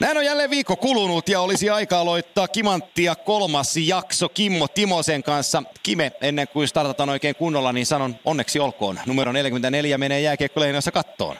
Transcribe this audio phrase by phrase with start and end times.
[0.00, 5.62] Näin on jälleen viikko kulunut ja olisi aika aloittaa Kimanttia kolmas jakso Kimmo Timosen kanssa.
[5.82, 8.96] Kime, ennen kuin startataan oikein kunnolla, niin sanon onneksi olkoon.
[9.06, 11.36] Numero 44 menee jääkiekkolehdessä kattoon.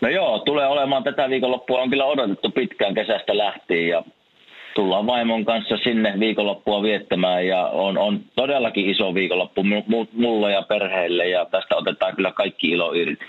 [0.00, 1.80] No joo, tulee olemaan tätä viikonloppua.
[1.80, 4.04] On kyllä odotettu pitkään kesästä lähtien ja
[4.74, 9.64] tullaan vaimon kanssa sinne viikonloppua viettämään ja on, on todellakin iso viikonloppu
[10.12, 13.24] mulle ja perheelle ja tästä otetaan kyllä kaikki ilo irti.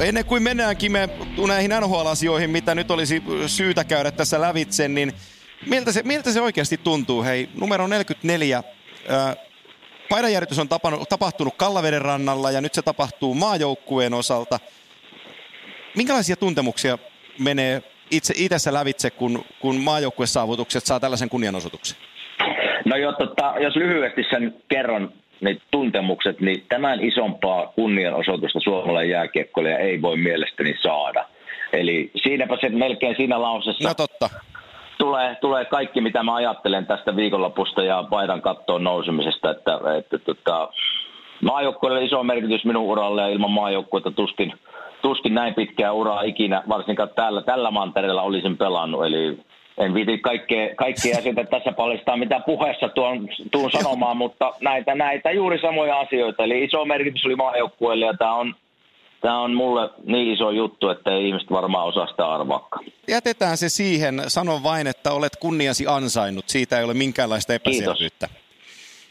[0.00, 1.08] Ennen kuin mennäänkin me
[1.48, 5.12] näihin NHL-asioihin, mitä nyt olisi syytä käydä tässä lävitse, niin
[5.66, 7.22] miltä se, miltä se oikeasti tuntuu?
[7.22, 8.62] Hei, numero 44,
[9.08, 9.36] ää,
[10.08, 14.58] paidanjärjestys on tapannut, tapahtunut Kallaveden rannalla ja nyt se tapahtuu maajoukkueen osalta.
[15.96, 16.98] Minkälaisia tuntemuksia
[17.38, 21.98] menee itse itse lävitse, kun, kun maajoukkuesaavutukset saa tällaisen kunnianosoituksen?
[22.84, 29.78] No jo, tota, jos lyhyesti sen kerron, niin tuntemukset, niin tämän isompaa kunnianosoitusta suomalainen jääkiekkoilija
[29.78, 31.24] ei voi mielestäni saada.
[31.72, 34.30] Eli siinäpä se melkein siinä lausessa no totta.
[34.98, 40.18] Tulee, tulee kaikki, mitä mä ajattelen tästä viikonlopusta ja paidan kattoon nousemisesta, että, että, että
[40.18, 40.68] tota,
[41.42, 44.52] maajoukkueelle iso merkitys minun uralle ja ilman maajoukkuetta tuskin–
[45.04, 49.06] tuskin näin pitkää uraa ikinä, varsinkaan täällä, tällä mantereella olisin pelannut.
[49.06, 49.38] Eli
[49.78, 55.30] en viiti kaikkea, kaikkia asioita tässä paljastaa, mitä puheessa tuon, tuun sanomaan, mutta näitä, näitä
[55.30, 56.44] juuri samoja asioita.
[56.44, 58.54] Eli iso merkitys oli maajoukkueelle ja tämä on,
[59.20, 62.84] tämä on mulle niin iso juttu, että ei ihmiset varmaan osaa sitä arvaakaan.
[63.08, 64.22] Jätetään se siihen.
[64.28, 66.48] Sano vain, että olet kunniasi ansainnut.
[66.48, 68.26] Siitä ei ole minkäänlaista epäselvyyttä.
[68.28, 68.44] Kiitos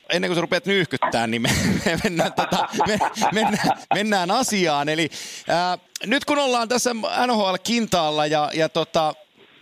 [0.09, 1.50] ennen kuin sä rupeat nyyhkyttää, niin me,
[1.86, 3.00] me mennään, tota, me,
[3.31, 4.89] mennään, mennään asiaan.
[4.89, 5.09] Eli
[5.48, 6.95] ää, nyt kun ollaan tässä
[7.27, 9.14] NHL-kintaalla ja, ja tota,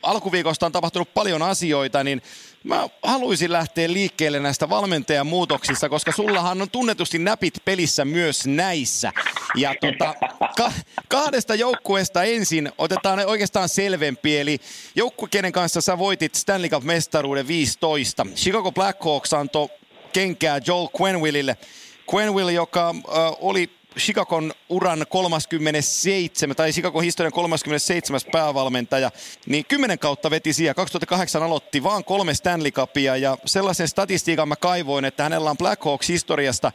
[0.03, 2.21] alkuviikosta on tapahtunut paljon asioita, niin
[2.63, 9.13] mä haluaisin lähteä liikkeelle näistä valmentajan muutoksista, koska sullahan on tunnetusti näpit pelissä myös näissä.
[9.55, 10.15] Ja tota,
[10.57, 10.71] ka-
[11.07, 14.59] kahdesta joukkueesta ensin otetaan oikeastaan selvempi, eli
[14.95, 18.25] joukkue, kenen kanssa sä voitit Stanley Cup-mestaruuden 15.
[18.35, 19.69] Chicago Blackhawks antoi
[20.13, 21.57] kenkää Joel Quenvillille.
[22.13, 28.21] Quenville, joka äh, oli Chicagon uran 37, tai Chicagon historian 37.
[28.31, 29.11] päävalmentaja,
[29.45, 30.73] niin 10 kautta veti siellä.
[30.73, 36.09] 2008 aloitti vaan kolme Stanley Cupia ja sellaisen statistiikan mä kaivoin, että hänellä on Blackhawks
[36.09, 36.71] historiasta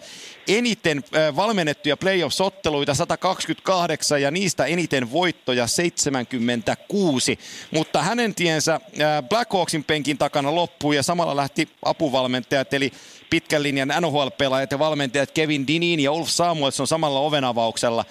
[0.48, 1.04] eniten
[1.36, 7.38] valmennettuja playoffs-otteluita 128 ja niistä eniten voittoja 76.
[7.70, 8.80] Mutta hänen tiensä
[9.28, 12.92] Blackhawksin penkin takana loppui ja samalla lähti apuvalmentajat eli
[13.30, 18.04] pitkän linjan NHL-pelaajat ja valmentajat Kevin Dinin ja Ulf Samuelson samalla ovenavauksella.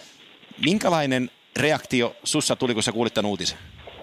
[0.66, 3.58] Minkälainen reaktio sussa tuli, kun sä kuulit tämän uutisen?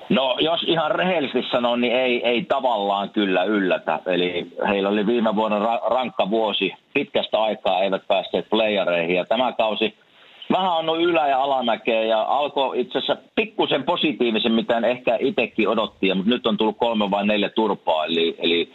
[0.09, 4.01] No jos ihan rehellisesti sanon, niin ei, ei tavallaan kyllä yllätä.
[4.07, 6.73] Eli heillä oli viime vuonna ra- rankka vuosi.
[6.95, 9.95] Pitkästä aikaa eivät päässeet playereihin ja tämä kausi
[10.53, 16.15] vähän on ylä- ja alamäkeä ja alkoi itse asiassa pikkusen positiivisen, mitä ehkä itsekin odotti,
[16.15, 18.05] mutta nyt on tullut kolme vai neljä turpaa.
[18.05, 18.73] Eli, eli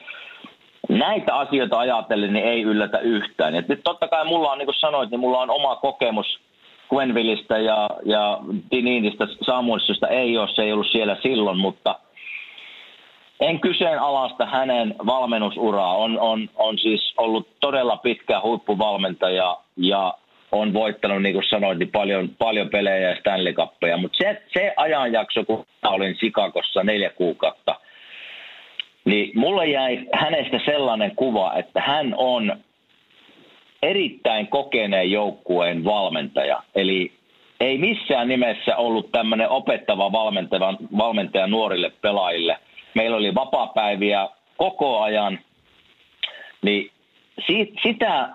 [0.89, 3.55] näitä asioita ajatellen niin ei yllätä yhtään.
[3.55, 6.39] Et nyt totta kai mulla on, niin kuin sanoit, niin mulla on oma kokemus
[6.93, 8.39] Quenvillistä ja, ja
[8.71, 11.99] Dininistä, Samuelsista ei ole, se ei ollut siellä silloin, mutta
[13.39, 15.95] en kyseenalaista hänen valmennusuraa.
[15.95, 20.13] On, on, on siis ollut todella pitkä huippuvalmentaja ja
[20.51, 23.97] on voittanut, niin kuin sanoit, niin paljon, paljon pelejä ja Stanley Cupia.
[23.97, 27.66] Mutta se, se ajanjakso, kun olin Sikakossa neljä kuukautta–
[29.07, 32.57] niin mulle jäi hänestä sellainen kuva, että hän on
[33.83, 36.63] erittäin kokeneen joukkueen valmentaja.
[36.75, 37.11] Eli
[37.59, 42.57] ei missään nimessä ollut tämmöinen opettava valmentaja, valmentaja nuorille pelaajille.
[42.93, 45.39] Meillä oli vapaapäiviä koko ajan,
[46.61, 46.91] niin
[47.47, 48.29] si, sitä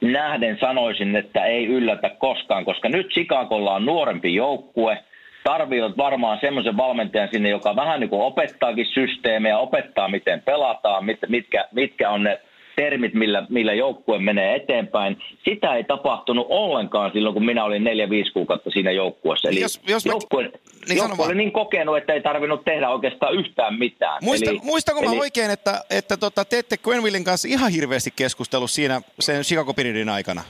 [0.00, 4.98] nähden sanoisin, että ei yllätä koskaan, koska nyt Chicagolla on nuorempi joukkue–
[5.44, 11.18] tarvitset varmaan semmoisen valmentajan sinne, joka vähän niin kuin opettaakin systeemejä, opettaa miten pelataan, mit,
[11.28, 12.40] mitkä, mitkä on ne
[12.76, 15.16] termit, millä, millä joukkue menee eteenpäin.
[15.44, 19.48] Sitä ei tapahtunut ollenkaan silloin, kun minä olin neljä 5 kuukautta siinä joukkueessa.
[19.48, 20.50] Eli jos, jos joukkue, mä...
[20.88, 24.18] niin joukkue oli niin kokenut, että ei tarvinnut tehdä oikeastaan yhtään mitään.
[24.22, 25.08] Muista, eli, muistanko eli...
[25.08, 29.74] mä oikein, että, että tota, te ette Quenvillin kanssa ihan hirveästi keskustellut siinä sen Chicago
[29.74, 30.42] Periodin aikana?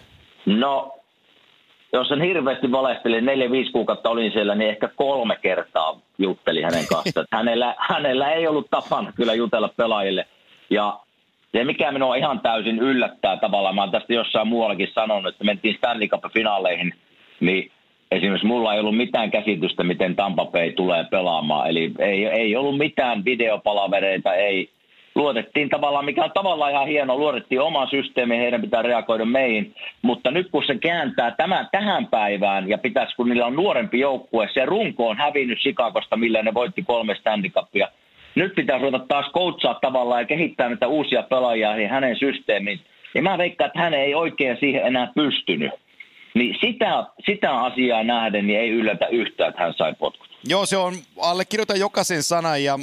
[0.46, 1.03] No
[1.98, 6.86] jos en hirveästi valehteli, neljä, viisi kuukautta olin siellä, niin ehkä kolme kertaa jutteli hänen
[6.86, 7.26] kanssaan.
[7.38, 10.26] Hänellä, hänellä ei ollut tapana kyllä jutella pelaajille.
[10.70, 11.00] Ja
[11.52, 15.76] se, mikä minua ihan täysin yllättää tavallaan, mä oon tästä jossain muuallakin sanonut, että mentiin
[15.76, 16.94] Stanley Cup-finaaleihin
[17.40, 17.70] niin
[18.10, 21.70] esimerkiksi mulla ei ollut mitään käsitystä, miten Tampa Bay tulee pelaamaan.
[21.70, 24.70] Eli ei, ei ollut mitään videopalavereita, ei,
[25.14, 30.30] luotettiin tavallaan, mikä on tavallaan ihan hieno, luotettiin oma systeemi, heidän pitää reagoida meihin, mutta
[30.30, 34.64] nyt kun se kääntää tämän, tähän päivään ja pitäisi, kun niillä on nuorempi joukkue, se
[34.64, 37.88] runko on hävinnyt Chicagosta, millä ne voitti kolme Stanley Cupia.
[38.34, 42.80] Nyt pitää ruveta taas coachaa tavallaan ja kehittää näitä uusia pelaajia ja hänen systeemiin.
[43.14, 45.72] Ja mä veikkaan, että hän ei oikein siihen enää pystynyt.
[46.34, 50.28] Niin sitä, sitä asiaa nähden niin ei yllätä yhtään, että hän sai potkut.
[50.48, 52.78] Joo, se on, allekirjoitan jokaisen sanan ja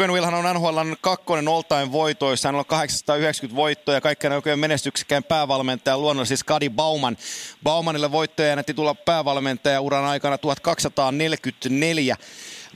[0.00, 6.40] Quenvillehan on NHL kakkonen oltain voitoissa, hän on 890 voittoja, kaikkein oikein menestyksekkäin päävalmentaja luonnollisesti
[6.40, 7.16] Skadi Bauman.
[7.62, 12.16] Baumanille voittoja näytti tulla päävalmentaja uran aikana 1244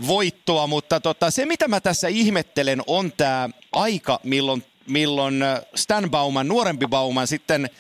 [0.07, 6.49] voittoa, mutta tota, se mitä mä tässä ihmettelen on tämä aika, milloin, milloin Stan Bauman,
[6.49, 7.71] nuorempi Bauman sitten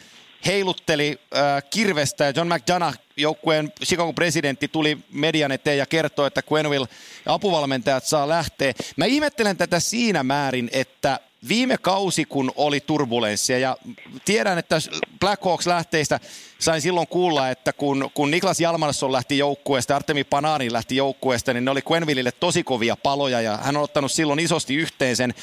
[0.47, 6.43] heilutteli äh, kirvestä ja John McDonough, joukkueen Chicago presidentti, tuli median eteen ja kertoi, että
[6.53, 6.88] Quenville
[7.27, 8.73] apuvalmentajat saa lähteä.
[8.97, 13.77] Mä ihmettelen tätä siinä määrin, että viime kausi, kun oli turbulenssia, ja
[14.25, 14.79] tiedän, että
[15.21, 16.21] Black Hawks lähteistä
[16.59, 21.65] sain silloin kuulla, että kun, kun Niklas Jalmarsson lähti joukkueesta, Artemi Panarin lähti joukkueesta, niin
[21.65, 25.35] ne oli Quenvillille tosi kovia paloja, ja hän on ottanut silloin isosti yhteen sen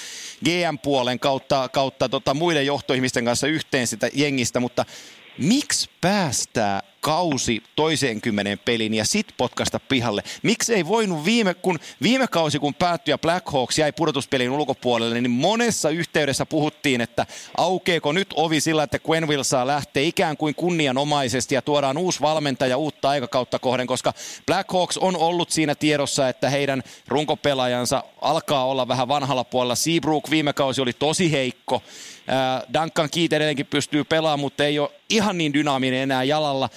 [0.46, 4.86] GM-puolen kautta, kautta tota, muiden johtoihmisten kanssa yhteen sitä jengistä, mutta
[5.38, 10.24] miksi päästää kausi toiseen kymmenen pelin ja sit potkasta pihalle?
[10.44, 15.22] Miksi ei voinut viime, kun viime kausi kun päättyi ja Black Hawks jäi pudotuspelin ulkopuolelle,
[15.22, 17.26] niin monessa yhteydessä puhuttiin, että
[17.58, 22.78] aukeeko nyt ovi sillä, että Quenville saa lähteä ikään kuin kunnianomaisesti ja tuodaan uusi valmentaja
[22.78, 24.14] uutta aikakautta kohden, koska
[24.46, 29.76] Black Hawks on ollut siinä tiedossa, että heidän runkopelaajansa alkaa olla vähän vanhalla puolella.
[29.76, 31.84] Seabrook viime kausi oli tosi heikko.
[32.74, 36.70] Duncan Keith edelleenkin pystyy pelaamaan, mutta ei ole ihan niin dynaaminen enää jalalla.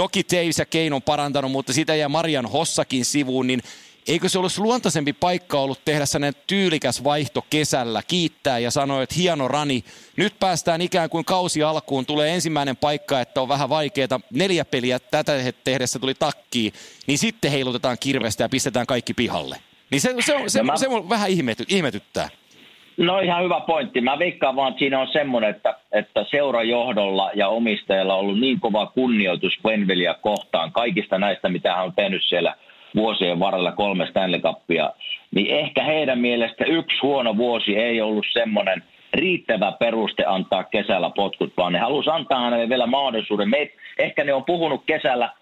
[0.00, 3.62] Toki Taves ja Kane on parantanut, mutta sitä jää Marian Hossakin sivuun, niin
[4.08, 9.14] eikö se olisi luontaisempi paikka ollut tehdä sellainen tyylikäs vaihto kesällä, kiittää ja sanoa, että
[9.14, 9.84] hieno rani.
[10.16, 14.20] Nyt päästään ikään kuin kausi alkuun, tulee ensimmäinen paikka, että on vähän vaikeaa.
[14.32, 16.72] Neljä peliä tätä tehdessä tuli takkiin,
[17.06, 19.60] niin sitten heilutetaan kirvestä ja pistetään kaikki pihalle.
[19.90, 22.30] Niin se, se, se, se, se, se vähän ihmety, ihmetyttää.
[23.00, 24.00] No ihan hyvä pointti.
[24.00, 28.60] Mä veikkaan vaan, että siinä on semmoinen, että, että seurajohdolla ja omistajalla on ollut niin
[28.60, 32.54] kova kunnioitus Gwenvillia kohtaan kaikista näistä, mitä hän on tehnyt siellä
[32.94, 34.90] vuosien varrella kolme Stanley Cupia,
[35.34, 38.82] niin ehkä heidän mielestä yksi huono vuosi ei ollut semmoinen
[39.14, 43.50] riittävä peruste antaa kesällä potkut, vaan ne halusi antaa hänelle vielä mahdollisuuden.
[43.50, 45.32] Me, ehkä ne on puhunut kesällä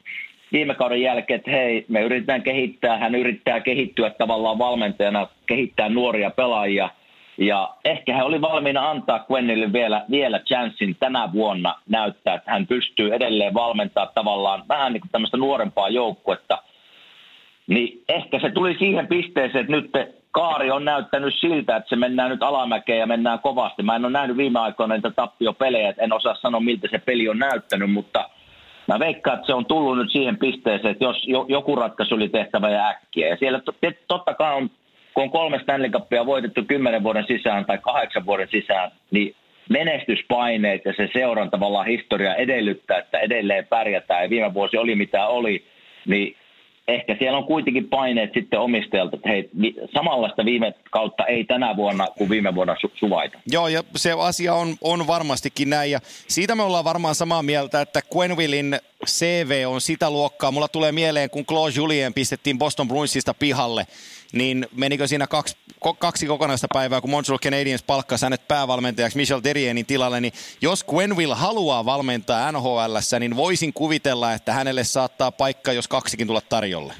[0.52, 6.30] viime kauden jälkeen, että hei, me yritetään kehittää, hän yrittää kehittyä tavallaan valmentajana, kehittää nuoria
[6.30, 6.90] pelaajia–
[7.38, 12.66] ja ehkä hän oli valmiina antaa Quennille vielä, vielä chanssin tänä vuonna näyttää, että hän
[12.66, 16.62] pystyy edelleen valmentaa tavallaan vähän niin kuin tämmöistä nuorempaa joukkuetta.
[17.66, 19.90] Niin ehkä se tuli siihen pisteeseen, että nyt
[20.30, 23.82] kaari on näyttänyt siltä, että se mennään nyt alamäkeen ja mennään kovasti.
[23.82, 27.28] Mä en ole nähnyt viime aikoina niitä tappiopelejä, että en osaa sanoa miltä se peli
[27.28, 28.30] on näyttänyt, mutta
[28.88, 32.70] mä veikkaan, että se on tullut nyt siihen pisteeseen, että jos joku ratkaisu oli tehtävä
[32.70, 33.28] ja äkkiä.
[33.28, 33.60] Ja siellä
[34.08, 34.70] totta kai on
[35.18, 39.34] kun on kolme Stanley Cupia voitettu kymmenen vuoden sisään tai kahdeksan vuoden sisään, niin
[39.68, 44.22] menestyspaineet ja se seuran tavallaan historia edellyttää, että edelleen pärjätään.
[44.22, 45.64] Ja viime vuosi oli mitä oli,
[46.06, 46.36] niin
[46.88, 49.50] ehkä siellä on kuitenkin paineet sitten omistajalta, että hei,
[49.94, 53.38] samanlaista viime kautta ei tänä vuonna kuin viime vuonna su- suvaita.
[53.46, 55.98] Joo, ja se asia on, on varmastikin näin, ja
[56.28, 60.50] siitä me ollaan varmaan samaa mieltä, että Quenvillin CV on sitä luokkaa.
[60.50, 63.86] Mulla tulee mieleen, kun Claude Julien pistettiin Boston Bruinsista pihalle,
[64.32, 65.56] niin menikö siinä kaksi,
[65.98, 70.32] kaksi kokonaista päivää, kun Montreal Canadiens palkkasi hänet päävalmentajaksi Michel Derienin tilalle, niin
[70.62, 76.40] jos Quenville haluaa valmentaa NHL, niin voisin kuvitella, että hänelle saattaa paikka, jos kaksikin tulla
[76.48, 76.94] tarjolle.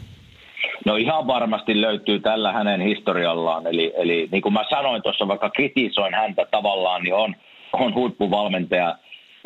[0.87, 3.67] No ihan varmasti löytyy tällä hänen historiallaan.
[3.67, 7.35] Eli, eli niin kuin mä sanoin tuossa, vaikka kritisoin häntä tavallaan, niin on,
[7.73, 8.97] on huippuvalmentaja.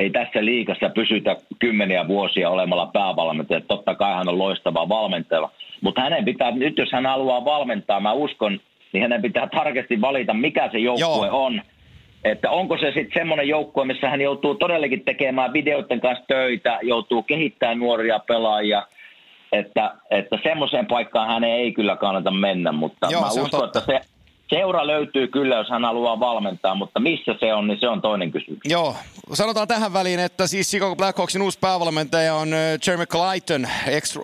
[0.03, 3.61] Ei tässä liikassa pysytä kymmeniä vuosia olemalla päävalmentaja.
[3.61, 5.49] Totta kai hän on loistava valmentaja.
[5.81, 8.61] Mutta hänen pitää, nyt jos hän haluaa valmentaa, mä uskon,
[8.93, 11.45] niin hänen pitää tarkasti valita, mikä se joukkue Joo.
[11.45, 11.63] on.
[12.25, 17.23] Että onko se sitten semmoinen joukkue, missä hän joutuu todellakin tekemään videoiden kanssa töitä, joutuu
[17.23, 18.87] kehittämään nuoria pelaajia,
[19.53, 24.01] että, että semmoiseen paikkaan hän ei kyllä kannata mennä, mutta Joo, mä uskon, että se,
[24.55, 28.33] Seura löytyy kyllä, jos hän haluaa valmentaa, mutta missä se on, niin se on toinen
[28.33, 28.61] kysymys.
[28.65, 28.97] Joo,
[29.33, 32.49] sanotaan tähän väliin, että siis Chicago Blackhawksin uusi päävalmentaja on
[32.87, 34.19] Jeremy Clayton, ex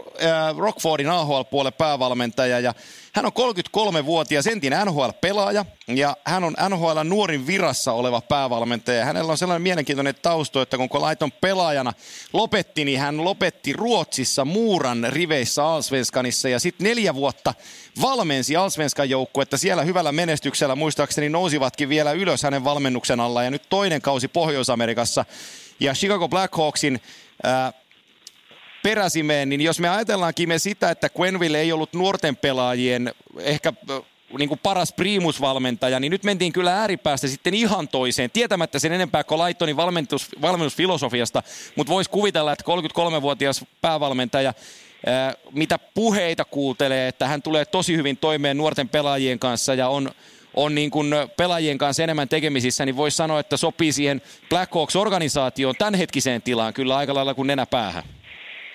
[0.58, 2.74] Rockfordin AHL-puolen päävalmentaja, ja
[3.18, 9.04] Hän on 33-vuotias entinen NHL-pelaaja ja hän on NHL nuorin virassa oleva päävalmentaja.
[9.04, 11.92] Hänellä on sellainen mielenkiintoinen tausto, että kun Laiton pelaajana
[12.32, 17.54] lopetti, niin hän lopetti Ruotsissa Muuran riveissä Alsvenskanissa ja sitten neljä vuotta
[18.00, 20.74] valmensi Alsvenskan joukkuetta siellä hyvällä menestyksellä.
[20.74, 25.24] Muistaakseni nousivatkin vielä ylös hänen valmennuksen alla ja nyt toinen kausi Pohjois-Amerikassa.
[25.80, 27.00] Ja Chicago Blackhawksin
[27.42, 27.72] ää,
[28.88, 33.72] peräsimeen, niin jos me ajatellaankin me sitä, että Quenville ei ollut nuorten pelaajien ehkä
[34.38, 39.24] niin kuin paras priimusvalmentaja, niin nyt mentiin kyllä ääripäästä sitten ihan toiseen, tietämättä sen enempää
[39.24, 41.42] kuin Laittonin valmennus, valmennusfilosofiasta,
[41.76, 42.64] mutta voisi kuvitella, että
[43.18, 44.54] 33-vuotias päävalmentaja,
[45.06, 50.10] ää, mitä puheita kuuntelee, että hän tulee tosi hyvin toimeen nuorten pelaajien kanssa ja on,
[50.54, 56.42] on niin kuin pelaajien kanssa enemmän tekemisissä, niin voisi sanoa, että sopii siihen Blackhawks-organisaatioon tämänhetkiseen
[56.42, 58.17] tilaan kyllä aika lailla kuin nenä päähän.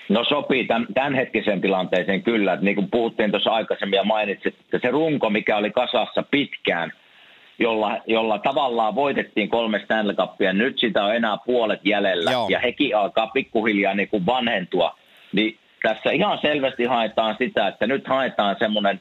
[0.08, 2.52] No sopii tämän, tämänhetkiseen tilanteeseen kyllä.
[2.52, 6.92] Että niin kuin puhuttiin tuossa aikaisemmin ja mainitsit, että se runko, mikä oli kasassa pitkään,
[7.58, 12.48] jolla, jolla tavallaan voitettiin kolme Stanley Cupia, nyt sitä on enää puolet jäljellä Joo.
[12.48, 14.98] ja hekin alkaa pikkuhiljaa niin kuin vanhentua.
[15.32, 19.00] Niin tässä ihan selvästi haetaan sitä, että nyt haetaan semmoinen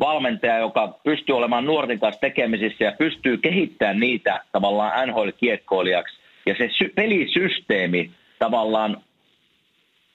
[0.00, 6.20] valmentaja, joka pystyy olemaan nuorten kanssa tekemisissä ja pystyy kehittämään niitä tavallaan NHL-kiekkoilijaksi.
[6.46, 8.96] Ja se sy- pelisysteemi tavallaan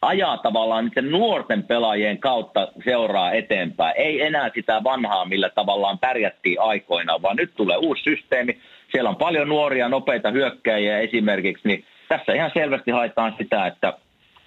[0.07, 3.93] ajaa tavallaan niiden nuorten pelaajien kautta seuraa eteenpäin.
[3.97, 8.57] Ei enää sitä vanhaa, millä tavallaan pärjättiin aikoina, vaan nyt tulee uusi systeemi.
[8.91, 13.93] Siellä on paljon nuoria, nopeita hyökkäjiä esimerkiksi, niin tässä ihan selvästi haetaan sitä, että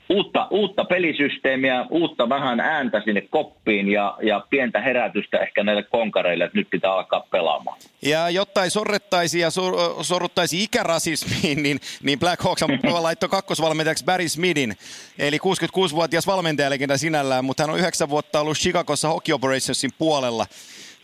[0.09, 6.45] uutta, uutta pelisysteemiä, uutta vähän ääntä sinne koppiin ja, ja pientä herätystä ehkä näille konkareille,
[6.45, 7.79] että nyt pitää alkaa pelaamaan.
[8.03, 9.75] Ja jotta ei sorrettaisi ja sor,
[10.05, 12.63] sorruttaisi ikärasismiin, niin, niin Black Hawks
[13.01, 14.77] laittoi kakkosvalmentajaksi Barry Smithin,
[15.19, 20.47] eli 66-vuotias valmentajalegenda sinällään, mutta hän on yhdeksän vuotta ollut Chicagossa Hockey Operationsin puolella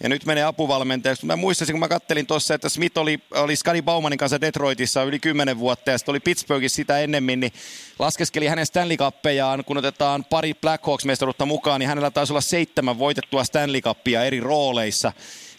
[0.05, 1.27] ja nyt menee apuvalmentajaksi.
[1.27, 5.19] Mä muistaisin, kun mä kattelin tuossa, että Smith oli, oli Scotty Baumanin kanssa Detroitissa yli
[5.19, 7.53] 10 vuotta ja sitten oli Pittsburghissa sitä ennemmin, niin
[7.99, 12.99] laskeskeli hänen Stanley Cupejaan, kun otetaan pari Black Hawks-mestaruutta mukaan, niin hänellä taisi olla seitsemän
[12.99, 15.13] voitettua Stanley Cupia eri rooleissa.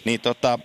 [0.05, 0.59] Niin tota,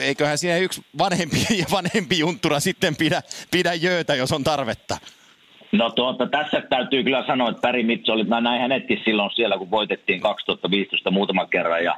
[0.00, 4.98] eiköhän siihen yksi vanhempi ja vanhempi juntura sitten pidä, pidä jöötä, jos on tarvetta.
[5.72, 9.70] No tuota, tässä täytyy kyllä sanoa, että Päri Mitchell, mä näin hänetkin silloin siellä, kun
[9.70, 11.96] voitettiin 2015 muutaman kerran ja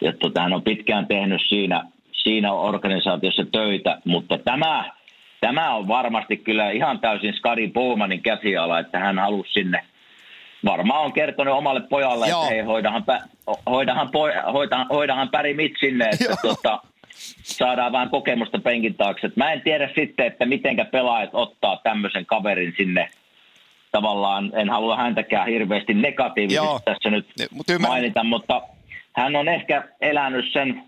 [0.00, 4.90] ja tota, hän on pitkään tehnyt siinä, siinä organisaatiossa töitä, mutta tämä,
[5.40, 9.84] tämä on varmasti kyllä ihan täysin Skadi Bowmanin käsiala, että hän halusi sinne
[10.64, 12.42] varmaan on kertonut omalle pojalle, Joo.
[12.42, 13.04] että hei, hoidahan,
[13.66, 14.10] hoidahan,
[14.52, 16.80] hoidahan, hoidahan Päri Mit sinne, että tota,
[17.42, 19.30] saadaan vähän kokemusta penkin taakse.
[19.36, 23.10] Mä en tiedä sitten, että mitenkä pelaajat ottaa tämmöisen kaverin sinne
[23.92, 26.80] tavallaan, en halua häntäkään hirveästi negatiivisesti Joo.
[26.84, 27.26] tässä nyt
[27.80, 28.62] mainita, mutta
[29.16, 30.82] hän on ehkä elänyt sen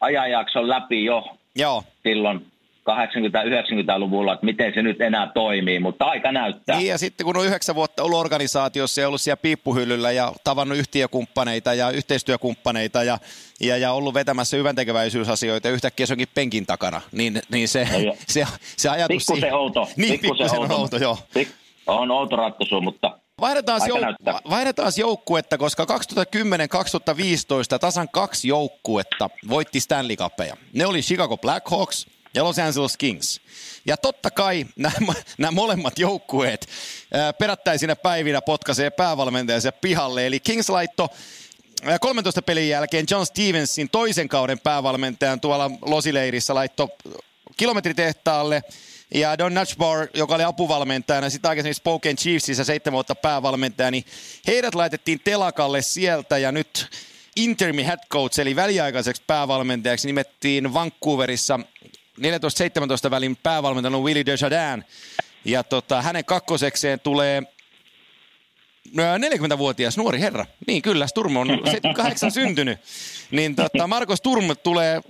[0.00, 1.24] ajanjakson läpi jo
[1.56, 1.84] Joo.
[2.02, 2.46] silloin
[2.90, 6.76] 80-90-luvulla, että miten se nyt enää toimii, mutta aika näyttää.
[6.78, 10.78] Niin ja sitten kun on yhdeksän vuotta ollut organisaatiossa ja ollut siellä piippuhyllyllä ja tavannut
[10.78, 13.18] yhtiökumppaneita ja yhteistyökumppaneita ja,
[13.60, 17.88] ja, ja ollut vetämässä hyväntekeväisyysasioita yhtäkkiä se onkin penkin takana, niin, niin se,
[18.28, 18.46] se,
[18.76, 19.26] se ajatus...
[19.26, 19.88] Pikkusen outo.
[19.96, 21.18] Niin, pikkusen outo, outo, joo.
[21.38, 21.54] Pik-
[21.86, 25.88] on outo ratkaisu, mutta Vaihdetaan, jouk- vaihdetaan joukkuetta, koska 2010-2015
[27.80, 30.56] tasan kaksi joukkuetta voitti Stanley Cupeja.
[30.72, 33.40] Ne oli Chicago Blackhawks ja Los Angeles Kings.
[33.86, 36.68] Ja totta kai nämä, nämä molemmat joukkueet
[37.38, 40.26] perättäisinä päivinä potkaisee päävalmentajansa pihalle.
[40.26, 41.08] Eli Kings laitto
[42.00, 46.88] 13 pelin jälkeen John Stevensin toisen kauden päävalmentajan tuolla Losileirissä laitto
[47.56, 48.62] kilometritehtaalle–
[49.14, 54.04] ja Don Nutchbar, joka oli apuvalmentajana, sitten aikaisemmin Spokane Chiefsissä seitsemän vuotta päävalmentaja, niin
[54.46, 56.88] heidät laitettiin telakalle sieltä ja nyt
[57.36, 61.60] intermi head coach, eli väliaikaiseksi päävalmentajaksi nimettiin Vancouverissa
[62.20, 64.84] 14-17 välin päävalmentajana Willie Desjardins.
[65.44, 67.42] Ja tota, hänen kakkosekseen tulee
[68.88, 70.46] 40-vuotias nuori herra.
[70.66, 72.78] Niin kyllä, Sturm on 78 syntynyt.
[73.30, 75.00] Niin tota, Markus Sturm tulee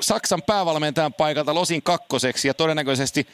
[0.00, 3.26] Saksan päävalmentajan paikalta Losin kakkoseksi ja todennäköisesti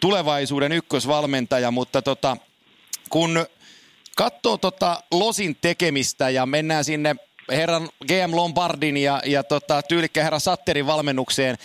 [0.00, 2.36] tulevaisuuden ykkösvalmentaja, mutta tota,
[3.10, 3.46] kun
[4.16, 7.16] katsoo tota Losin tekemistä ja mennään sinne
[7.50, 11.58] herran GM Lombardin ja, ja tota, tyylikkä herra Satterin valmennukseen,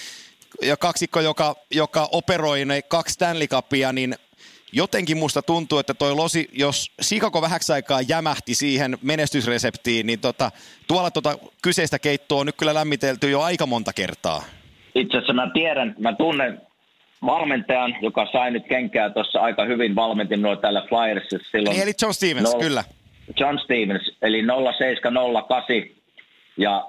[0.62, 4.16] ja kaksikko, joka, joka operoi ne kaksi Stanley Cupia, niin
[4.76, 10.52] jotenkin musta tuntuu, että toi Losi, jos Sikako vähäksi aikaa jämähti siihen menestysreseptiin, niin tota,
[10.88, 14.44] tuolla tota kyseistä keittoa on nyt kyllä lämmitelty jo aika monta kertaa.
[14.96, 16.62] Itse asiassa mä tiedän, mä tunnen
[17.26, 21.74] valmentajan, joka sai nyt kenkää tuossa aika hyvin, valmentin noita täällä Flyersissa silloin.
[21.74, 22.84] Niin, eli John Stevens, no, kyllä.
[23.40, 25.66] John Stevens, eli 0708
[26.58, 26.88] Ja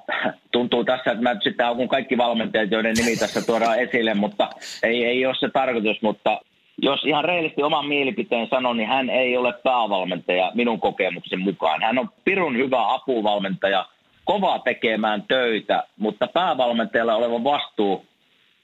[0.53, 4.51] tuntuu tässä, että mä sitten kun kaikki valmentajat, joiden nimi tässä tuodaan esille, mutta
[4.83, 6.41] ei, ei ole se tarkoitus, mutta
[6.83, 11.83] jos ihan reilisti oman mielipiteen sanon, niin hän ei ole päävalmentaja minun kokemuksen mukaan.
[11.83, 13.87] Hän on pirun hyvä apuvalmentaja,
[14.25, 18.07] kova tekemään töitä, mutta päävalmentajalla oleva vastuu,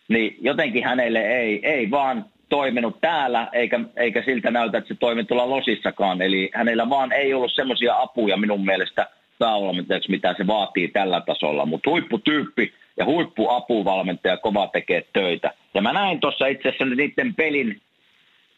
[0.09, 5.25] niin jotenkin hänelle ei, ei vaan toiminut täällä, eikä, eikä siltä näytä, että se toimi
[5.25, 6.23] tuolla Losissakaan.
[6.23, 9.07] Eli hänellä vaan ei ollut semmoisia apuja minun mielestä
[9.39, 11.67] päävalmentajaksi, mitä se vaatii tällä tasolla.
[11.67, 15.51] Mutta huipputyyppi ja huippuapuvalmentaja kova tekee töitä.
[15.75, 17.81] Ja mä näin tuossa itse asiassa niiden pelin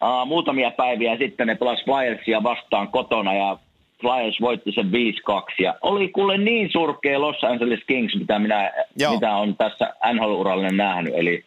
[0.03, 3.57] uh, muutamia päiviä sitten ne pelas Flyersia vastaan kotona ja
[4.01, 4.91] Flyers voitti sen 5-2
[5.59, 8.73] ja oli kuule niin surkea Los Angeles Kings, mitä minä
[9.11, 11.15] mitä on tässä NHL-urallinen nähnyt.
[11.17, 11.45] Eli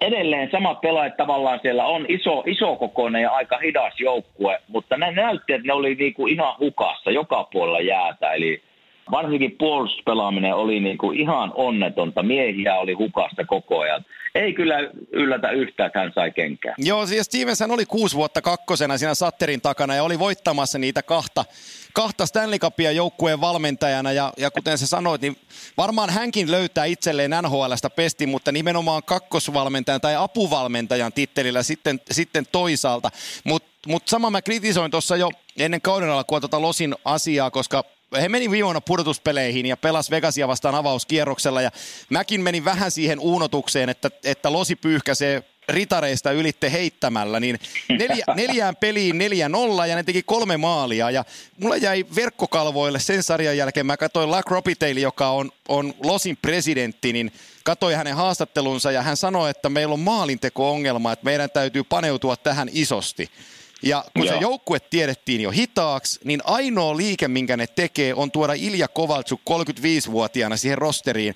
[0.00, 5.10] edelleen sama pelaaja tavallaan siellä on iso, iso kokoinen ja aika hidas joukkue, mutta ne
[5.10, 8.32] näytti, että ne oli niinku ihan hukassa joka puolella jäätä.
[8.32, 8.62] Eli
[9.10, 12.22] varsinkin puolustuspelaaminen oli niinku ihan onnetonta.
[12.22, 14.04] Miehiä oli hukassa koko ajan.
[14.34, 14.74] Ei kyllä
[15.12, 16.74] yllätä yhtään, että hän sai kenkää.
[16.78, 21.44] Joo, siis Stevens oli kuusi vuotta kakkosena siinä Satterin takana ja oli voittamassa niitä kahta,
[21.92, 24.12] kahta Stanley Cupia joukkueen valmentajana.
[24.12, 25.36] Ja, ja kuten sä sanoit, niin
[25.76, 33.10] varmaan hänkin löytää itselleen NHLstä pesti, mutta nimenomaan kakkosvalmentajan tai apuvalmentajan tittelillä sitten, sitten toisaalta.
[33.44, 37.84] Mutta mut sama mä kritisoin tuossa jo ennen kauden alkua tuota Losin asiaa, koska
[38.20, 41.70] he meni viime vuonna pudotuspeleihin ja pelas Vegasia vastaan avauskierroksella ja
[42.10, 48.76] mäkin menin vähän siihen uunotukseen, että, että Losi pyyhkäsee ritareista ylitte heittämällä, niin neljä, neljään
[48.76, 51.10] peliin neljä nolla ja ne teki kolme maalia.
[51.10, 51.24] Ja
[51.58, 57.12] mulla jäi verkkokalvoille sen sarjan jälkeen, mä katsoin Lack Ropitaille, joka on, on Losin presidentti,
[57.12, 57.32] niin
[57.64, 62.68] katsoin hänen haastattelunsa ja hän sanoi, että meillä on maalinteko-ongelma, että meidän täytyy paneutua tähän
[62.72, 63.30] isosti.
[63.82, 64.34] Ja kun Joo.
[64.34, 69.40] se joukkue tiedettiin jo hitaaksi, niin ainoa liike, minkä ne tekee, on tuoda Ilja Kovaltsuk
[69.50, 71.34] 35-vuotiaana siihen rosteriin.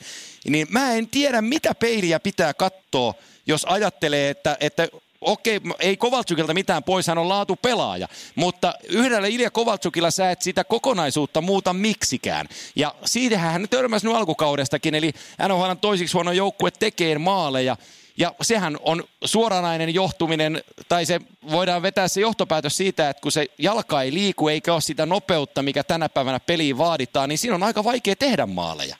[0.48, 3.14] Niin mä en tiedä, mitä peiliä pitää katsoa,
[3.46, 4.88] jos ajattelee, että, että
[5.20, 10.42] okei, ei Kovaltsukilta mitään pois, hän on laatu pelaaja, mutta yhdellä Ilja Kovaltsukilla sä et
[10.42, 12.48] sitä kokonaisuutta muuta miksikään.
[12.76, 15.12] Ja siitähän hän törmäsi nyt alkukaudestakin, eli
[15.48, 17.76] NHL toisiksi huono joukkue tekee maaleja,
[18.22, 20.58] ja sehän on suoranainen johtuminen,
[20.88, 21.18] tai se
[21.50, 25.62] voidaan vetää se johtopäätös siitä, että kun se jalka ei liiku eikä ole sitä nopeutta,
[25.62, 28.96] mikä tänä päivänä peliin vaaditaan, niin siinä on aika vaikea tehdä maaleja.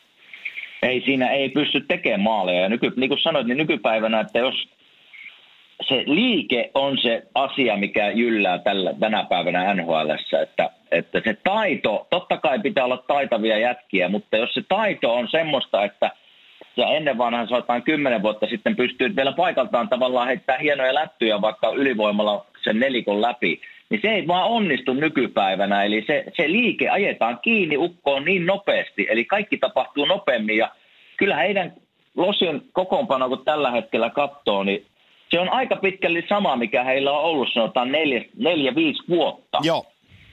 [0.82, 2.60] Ei siinä ei pysty tekemään maaleja.
[2.60, 4.54] Ja nyky, niin kuin sanoit, niin nykypäivänä, että jos
[5.88, 10.10] se liike on se asia, mikä jyllää tällä, tänä päivänä nhl
[10.42, 15.28] että, että se taito, totta kai pitää olla taitavia jätkiä, mutta jos se taito on
[15.30, 16.10] semmoista, että–
[16.76, 21.68] ja ennen vanhan sanotaan kymmenen vuotta sitten pystyy vielä paikaltaan tavallaan heittää hienoja lättyjä vaikka
[21.68, 25.82] ylivoimalla sen nelikon läpi, niin se ei vaan onnistu nykypäivänä.
[25.82, 30.70] Eli se, se liike ajetaan kiinni ukkoon niin nopeasti, eli kaikki tapahtuu nopeammin ja
[31.16, 31.72] kyllä heidän
[32.16, 34.86] Losin kokoonpano, kun tällä hetkellä katsoo, niin
[35.30, 39.58] se on aika pitkälle sama, mikä heillä on ollut, sanotaan neljä, neljä viisi vuotta.
[39.62, 39.84] Joo.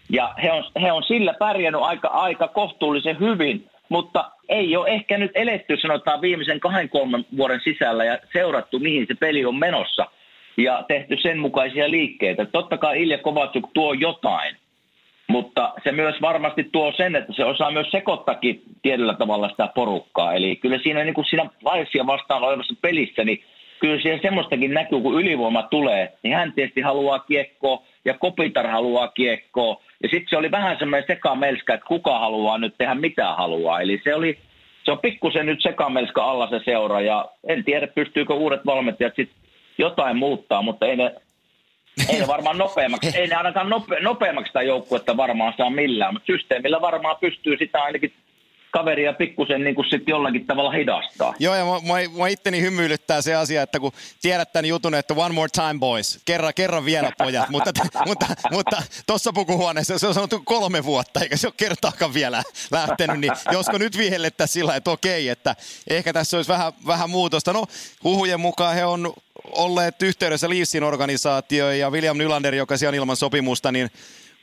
[0.10, 5.18] Ja he on, he on sillä pärjännyt aika, aika kohtuullisen hyvin, mutta ei ole ehkä
[5.18, 10.06] nyt eletty sanotaan viimeisen kahden kolmen vuoden sisällä ja seurattu, mihin se peli on menossa
[10.58, 12.46] ja tehty sen mukaisia liikkeitä.
[12.46, 14.56] Totta kai Ilja Kovatsuk tuo jotain,
[15.28, 20.34] mutta se myös varmasti tuo sen, että se osaa myös sekoittakin tietyllä tavalla sitä porukkaa.
[20.34, 23.44] Eli kyllä siinä, niin kuin siinä Vaisia vastaan olevassa pelissä, niin
[23.80, 29.08] kyllä siellä semmoistakin näkyy, kun ylivoima tulee, niin hän tietysti haluaa kiekkoa ja Kopitar haluaa
[29.08, 29.82] kiekkoa.
[30.04, 33.82] Ja sitten se oli vähän semmoinen sekamelska, että kuka haluaa nyt tehdä mitä haluaa.
[33.82, 34.38] Eli se oli,
[34.84, 39.38] se on pikkusen nyt sekamelska alla se seura ja en tiedä pystyykö uudet valmentajat sitten
[39.78, 41.16] jotain muuttaa, mutta ei ne,
[42.10, 46.26] ei ne varmaan nopeammaksi, ei ne ainakaan nope, nopeammaksi sitä joukkuetta varmaan saa millään, mutta
[46.26, 48.14] systeemillä varmaan pystyy sitä ainakin
[48.72, 51.34] kaveria pikkusen niin sitten jollakin tavalla hidastaa.
[51.40, 55.36] Joo, ja mua, mua itteni hymyilyttää se asia, että kun tiedät tämän jutun, että one
[55.36, 57.72] more time boys, kerran, kerran vielä pojat, mutta,
[58.06, 63.20] mutta, mutta tuossa pukuhuoneessa se on sanottu kolme vuotta, eikä se ole kertaakaan vielä lähtenyt,
[63.20, 65.56] niin josko nyt vihellettäisiin sillä että okei, että
[65.88, 67.54] ehkä tässä olisi vähän, vähän muutosta.
[67.54, 67.66] No,
[68.04, 69.14] huhujen mukaan he on
[69.46, 73.92] olleet yhteydessä Leafsin organisaatioon ja William Nylander, joka siellä ilman sopimusta, niin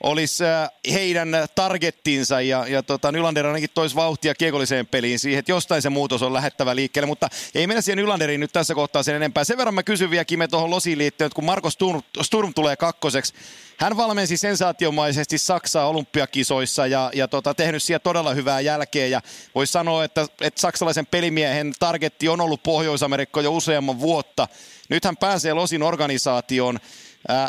[0.02, 5.52] olisi äh, heidän targettinsa ja, ja tota, Nylander ainakin toisi vauhtia kiekolliseen peliin siihen, että
[5.52, 9.16] jostain se muutos on lähettävä liikkeelle, mutta ei mennä siihen Nylanderiin nyt tässä kohtaa sen
[9.16, 9.44] enempää.
[9.44, 12.76] Sen verran mä kysyn vielä Kime tuohon Losiin liittyen, että kun Marko Sturm, Sturm tulee
[12.76, 13.34] kakkoseksi,
[13.76, 19.20] hän valmensi sensaatiomaisesti Saksaa olympiakisoissa ja, ja tota, tehnyt siellä todella hyvää jälkeä ja
[19.54, 24.48] voisi sanoa, että, että saksalaisen pelimiehen targetti on ollut Pohjois-Amerikka jo useamman vuotta.
[24.88, 26.78] Nyt hän pääsee Losin organisaatioon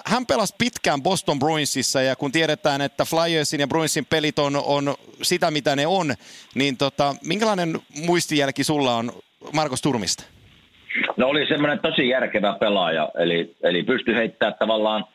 [0.06, 4.96] Hän pelasi pitkään Boston Bruinsissa ja kun tiedetään, että Flyersin ja Bruinsin pelit on, on
[5.22, 6.14] sitä, mitä ne on,
[6.56, 9.12] niin tota, minkälainen muistijälki sulla on
[9.54, 10.24] Markus Turmista?
[11.18, 15.06] No oli semmoinen tosi järkevä pelaaja, eli, eli pystyi heittämään tavallaan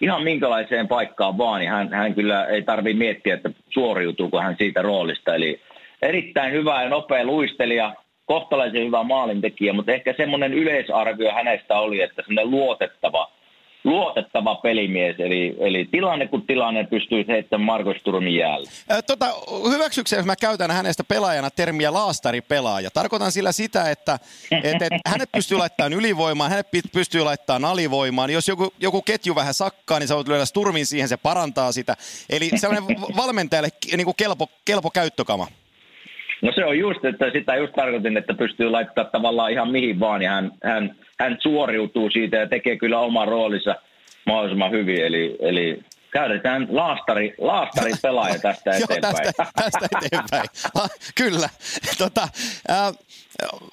[0.00, 4.82] ihan minkälaiseen paikkaan vaan, niin hän, hän kyllä ei tarvitse miettiä, että suoriutuuko hän siitä
[4.82, 5.34] roolista.
[5.34, 5.60] Eli
[6.02, 7.94] erittäin hyvä ja nopea luistelija,
[8.26, 13.30] kohtalaisen hyvä maalintekijä, mutta ehkä semmoinen yleisarvio hänestä oli, että semmoinen luotettava–
[13.84, 18.70] luotettava pelimies, eli, eli tilanne kun tilanne pystyy heittämään Markus Turmin jäälle.
[19.06, 19.26] tota,
[19.70, 22.90] hyväksykseen, jos mä käytän hänestä pelaajana termiä laastaripelaaja.
[22.90, 24.18] Tarkoitan sillä sitä, että
[24.50, 28.30] et, et, hänet pystyy laittamaan ylivoimaan, hänet pystyy laittamaan alivoimaan.
[28.30, 31.96] Jos joku, joku ketju vähän sakkaa, niin sä voit lyödä Turmin siihen, se parantaa sitä.
[32.30, 35.46] Eli sellainen valmentajalle niin kuin kelpo, kelpo käyttökama.
[36.42, 40.22] No se on just, että sitä just tarkoitin, että pystyy laittamaan tavallaan ihan mihin vaan,
[40.22, 43.74] ja hän, hän, hän suoriutuu siitä ja tekee kyllä oma roolinsa
[44.26, 45.04] mahdollisimman hyvin.
[45.04, 49.14] Eli, eli käytetään laastari, laastari pelaaja tästä eteenpäin.
[49.24, 50.48] Joo, tästä, tästä eteenpäin.
[50.82, 51.48] Ah, kyllä.
[51.98, 52.28] Tota,
[52.70, 52.92] äh,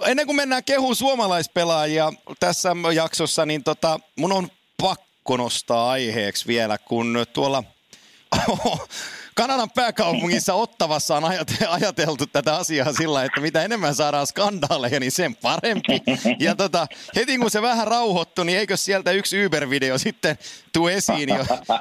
[0.05, 4.47] ennen kuin mennään kehuun suomalaispelaajia tässä jaksossa, niin tota, mun on
[4.81, 7.63] pakko nostaa aiheeksi vielä, kun tuolla
[9.35, 11.23] Kanadan pääkaupungissa Ottavassa on
[11.69, 16.01] ajateltu tätä asiaa sillä, että mitä enemmän saadaan skandaaleja, niin sen parempi.
[16.39, 20.37] Ja tota, heti kun se vähän rauhoittui, niin eikö sieltä yksi Uber-video sitten
[20.73, 21.29] tuu esiin,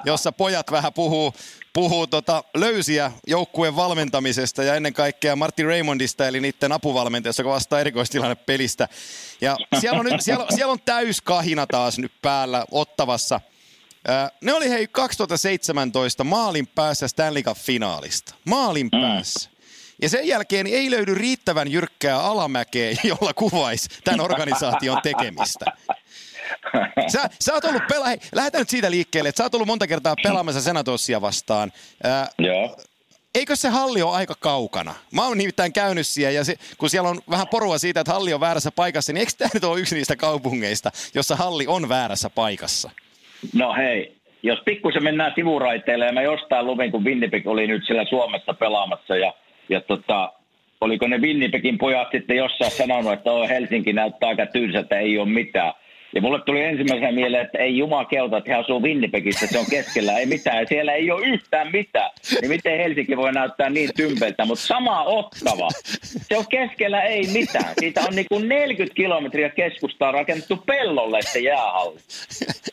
[0.04, 1.34] jossa pojat vähän puhuu,
[1.72, 7.80] puhuu tota löysiä joukkueen valmentamisesta ja ennen kaikkea Martin Raymondista, eli niiden apuvalmentajasta, joka vastaa
[7.80, 8.88] erikoistilanne pelistä.
[9.40, 13.40] Ja siellä on, nyt, siellä, siellä on täys kahina taas nyt päällä Ottavassa–
[14.40, 18.34] ne oli hei 2017 maalin päässä Stanley Cup-finaalista.
[18.44, 19.00] Maalin mm.
[19.00, 19.50] päässä.
[20.02, 25.64] Ja sen jälkeen ei löydy riittävän jyrkkää alamäkeä, jolla kuvaisi tämän organisaation tekemistä.
[27.12, 28.06] Sä, sä oot ollut pela...
[28.06, 31.72] Hei, lähdetään nyt siitä liikkeelle, että sä oot ollut monta kertaa pelaamassa Senatossia vastaan.
[32.04, 32.76] Ää, Joo.
[33.34, 34.94] Eikö se halli ole aika kaukana?
[35.12, 38.34] Mä oon nimittäin käynyt siellä ja se, kun siellä on vähän porua siitä, että halli
[38.34, 42.30] on väärässä paikassa, niin eikö tämä nyt ole yksi niistä kaupungeista, jossa halli on väärässä
[42.30, 42.90] paikassa?
[43.54, 48.04] No hei, jos pikkusen mennään sivuraiteille ja mä jostain luvin, kun Winnipeg oli nyt siellä
[48.04, 49.34] Suomessa pelaamassa ja,
[49.68, 50.32] ja tota,
[50.80, 55.18] oliko ne Winnipegin pojat sitten jossain sanonut, että oh, Helsinki näyttää aika tylsä, että ei
[55.18, 55.72] ole mitään.
[56.14, 59.66] Ja mulle tuli ensimmäisenä mieleen, että ei Jumala keuta, että he asuu Winnipegissä, se on
[59.70, 60.66] keskellä, ei mitään.
[60.66, 62.10] Siellä ei ole yhtään mitään.
[62.40, 65.68] Niin miten Helsinki voi näyttää niin tympeltä, mutta sama ottava.
[66.02, 67.74] Se on keskellä ei mitään.
[67.78, 71.98] Siitä on niin kuin 40 kilometriä keskustaa rakennettu pellolle se jäähalli.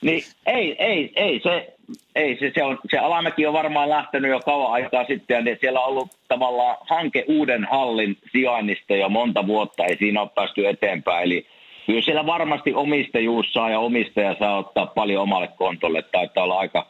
[0.01, 1.73] Niin ei, ei, ei se,
[2.15, 5.79] ei, se, se, on, se alamäki on varmaan lähtenyt jo kauan aikaa sitten ja siellä
[5.79, 11.23] on ollut tavallaan hanke uuden hallin sijainnista jo monta vuotta, ei siinä ole päästy eteenpäin.
[11.23, 11.47] Eli
[11.87, 16.01] kyllä siellä varmasti omistajuus saa ja omistaja saa ottaa paljon omalle kontolle.
[16.01, 16.87] Taitaa olla aika,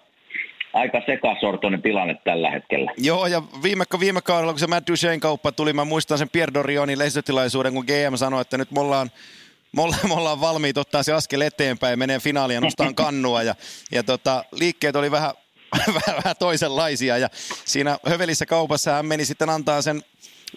[0.74, 2.92] aika sekasortoinen tilanne tällä hetkellä.
[2.98, 6.54] Joo, ja viime, viime kaudella, kun se Matt Duchesne kauppa tuli, mä muistan sen Pierre
[6.54, 9.12] Dorionin lehdistötilaisuuden, kun GM sanoi, että nyt me ollaan,
[9.76, 13.44] me ollaan, me ollaan valmiit ottaa se askel eteenpäin ja menee finaaliin ja nostaa kannua.
[13.44, 13.56] Ja,
[13.92, 15.32] ja tota, liikkeet oli vähän,
[15.98, 17.30] vähän, vähän toisenlaisia ja
[17.66, 20.02] siinä hövelissä kaupassa hän meni sitten antaa sen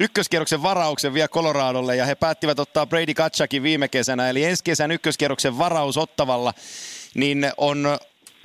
[0.01, 4.91] ykköskierroksen varauksen vielä Coloradolle ja he päättivät ottaa Brady Katchakin viime kesänä, eli ensi kesän
[4.91, 6.55] ykköskierroksen varaus ottavalla,
[7.15, 7.99] niin on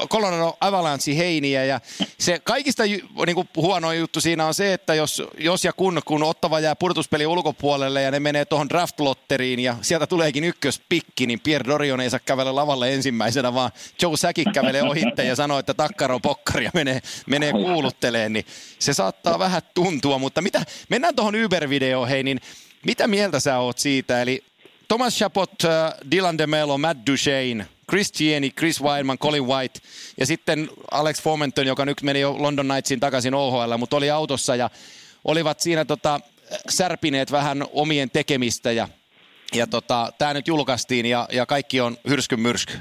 [0.09, 1.79] Colorado Avalanche heiniä ja
[2.17, 6.23] se kaikista niin kuin huono juttu siinä on se, että jos, jos ja kun, kun
[6.23, 11.71] Ottava jää pudotuspeli ulkopuolelle ja ne menee tuohon draftlotteriin ja sieltä tuleekin ykköspikki, niin Pierre
[11.71, 16.19] Dorion ei saa kävellä lavalle ensimmäisenä, vaan Joe Säki kävelee ohitte ja sanoo, että takkaro
[16.19, 18.45] pokkari ja menee, menee kuulutteleen, niin
[18.79, 22.41] se saattaa vähän tuntua, mutta mitä, mennään tuohon Uber-videoon, hei, niin
[22.85, 24.43] mitä mieltä sä oot siitä, eli
[24.87, 29.79] Thomas Chapot, uh, Dylan DeMelo, Matt Duchesne, Chris Gieni, Chris Wildman, Colin White
[30.19, 34.55] ja sitten Alex Fomenton, joka nyt meni jo London Knightsin takaisin OHL, mutta oli autossa
[34.55, 34.69] ja
[35.25, 36.19] olivat siinä tota,
[36.69, 38.87] särpineet vähän omien tekemistä ja,
[39.55, 42.73] ja tota, tämä nyt julkaistiin ja, ja kaikki on hyrskyn myrsky.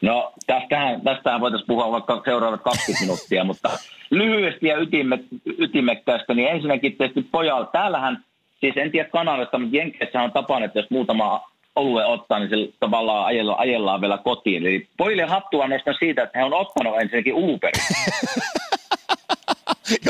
[0.00, 3.78] No tästähän, tästähän voitaisiin puhua vaikka seuraavat 20 minuuttia, mutta
[4.10, 5.18] lyhyesti ja ytimme,
[5.58, 8.24] ytimekkäästä, niin ensinnäkin tietysti pojalla, täällähän,
[8.60, 12.72] siis en tiedä Kanadasta, mutta Jenkeissä on tapana, että jos muutama olue ottaa, niin se
[12.80, 14.66] tavallaan ajellaan, ajellaan vielä kotiin.
[14.66, 17.72] Eli pojille hattua nostan siitä, että he on ottanut ensinnäkin Uber.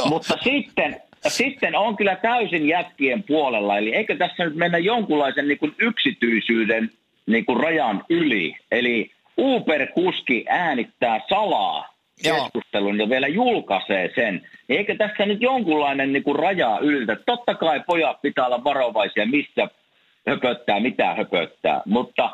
[0.10, 3.78] Mutta sitten, sitten on kyllä täysin jätkien puolella.
[3.78, 6.90] Eli eikö tässä nyt mennä jonkunlaisen niin kuin yksityisyyden
[7.26, 8.56] niin kuin rajan yli?
[8.70, 14.46] Eli Uber-kuski äänittää salaa keskustelun ja vielä julkaisee sen.
[14.68, 17.16] Eikö tässä nyt jonkunlainen niin kuin raja ylitä?
[17.26, 19.68] Totta kai pojat pitää olla varovaisia, missä
[20.28, 21.82] höpöttää, mitä höpöttää.
[21.86, 22.30] Mutta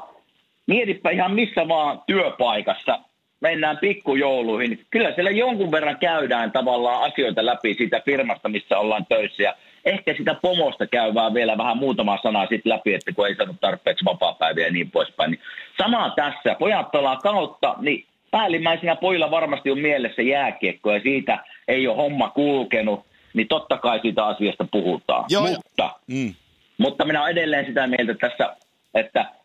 [0.67, 2.99] mietipä ihan missä vaan työpaikassa
[3.41, 4.87] mennään pikkujouluihin.
[4.91, 9.43] Kyllä siellä jonkun verran käydään tavallaan asioita läpi siitä firmasta, missä ollaan töissä.
[9.43, 13.35] Ja ehkä sitä pomosta käy vaan vielä vähän muutama sana sitten läpi, että kun ei
[13.35, 15.31] saanut tarpeeksi vapaa-päiviä ja niin poispäin.
[15.31, 15.41] Niin
[15.83, 16.57] sama tässä.
[16.59, 22.31] Pojat pelaa kautta, niin päällimmäisenä pojilla varmasti on mielessä jääkiekko ja siitä ei ole homma
[22.31, 25.25] kulkenut, niin totta kai siitä asiasta puhutaan.
[25.29, 26.35] Joo, mutta, Mm.
[26.79, 28.57] Mutta minä olen edelleen sitä mieltä tässä,
[28.95, 29.37] että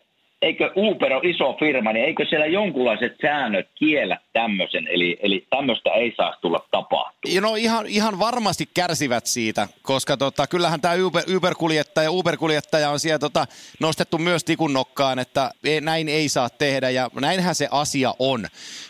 [0.41, 5.89] eikö Uber ole iso firma, niin eikö siellä jonkunlaiset säännöt kiellä tämmöisen, eli, eli tämmöistä
[5.89, 7.41] ei saa tulla tapahtumaan.
[7.41, 13.19] No ihan, ihan varmasti kärsivät siitä, koska tota, kyllähän tämä Uber, Uber-kuljettaja, Uber-kuljettaja on siellä
[13.19, 13.47] tota,
[13.79, 18.45] nostettu myös tikun nokkaan, että ei, näin ei saa tehdä ja näinhän se asia on.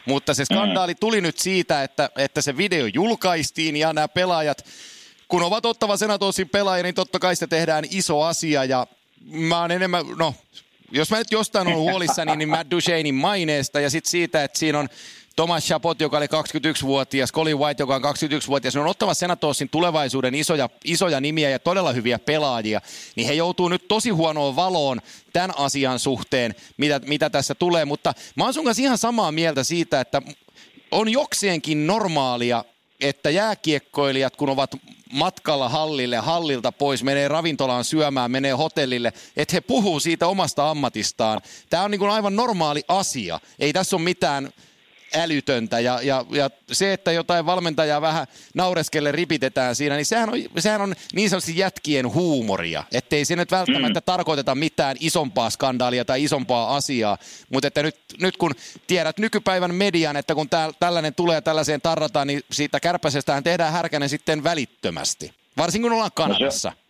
[0.05, 4.65] Mutta se skandaali tuli nyt siitä, että, että se video julkaistiin ja nämä pelaajat,
[5.31, 8.87] kun ovat ottava senatosin pelaajia, niin totta kai se tehdään iso asia ja
[9.25, 10.35] mä oon enemmän, no
[10.91, 14.79] jos mä nyt jostain on huolissani, niin Matt Duchenein maineesta ja sitten siitä, että siinä
[14.79, 14.89] on
[15.35, 20.35] Thomas Chapot, joka oli 21-vuotias, Colin White, joka on 21-vuotias, ne on ottava Senatosin tulevaisuuden
[20.35, 22.81] isoja, isoja nimiä ja todella hyviä pelaajia,
[23.15, 25.01] niin he joutuu nyt tosi huonoon valoon
[25.33, 29.63] tämän asian suhteen, mitä, mitä tässä tulee, mutta mä oon sun kanssa ihan samaa mieltä
[29.63, 30.21] siitä, että
[30.91, 32.65] on jokseenkin normaalia,
[33.01, 34.75] että jääkiekkoilijat, kun ovat
[35.11, 41.41] matkalla hallille, hallilta pois, menee ravintolaan syömään, menee hotellille, että he puhuu siitä omasta ammatistaan.
[41.69, 43.39] Tämä on niin kuin aivan normaali asia.
[43.59, 44.51] Ei tässä ole mitään
[45.15, 50.35] älytöntä ja, ja, ja se, että jotain valmentajaa vähän naureskelle ripitetään siinä, niin sehän on,
[50.59, 52.83] sehän on niin sanotusti jätkien huumoria.
[52.91, 54.05] Että ei se nyt välttämättä mm.
[54.05, 57.17] tarkoiteta mitään isompaa skandaalia tai isompaa asiaa,
[57.49, 58.51] mutta että nyt, nyt kun
[58.87, 64.09] tiedät nykypäivän median, että kun tää, tällainen tulee tällaiseen tarrataan, niin siitä kärpäsestähän tehdään härkänen
[64.09, 65.33] sitten välittömästi.
[65.57, 66.69] Varsinkin kun ollaan Kanadassa.
[66.69, 66.80] No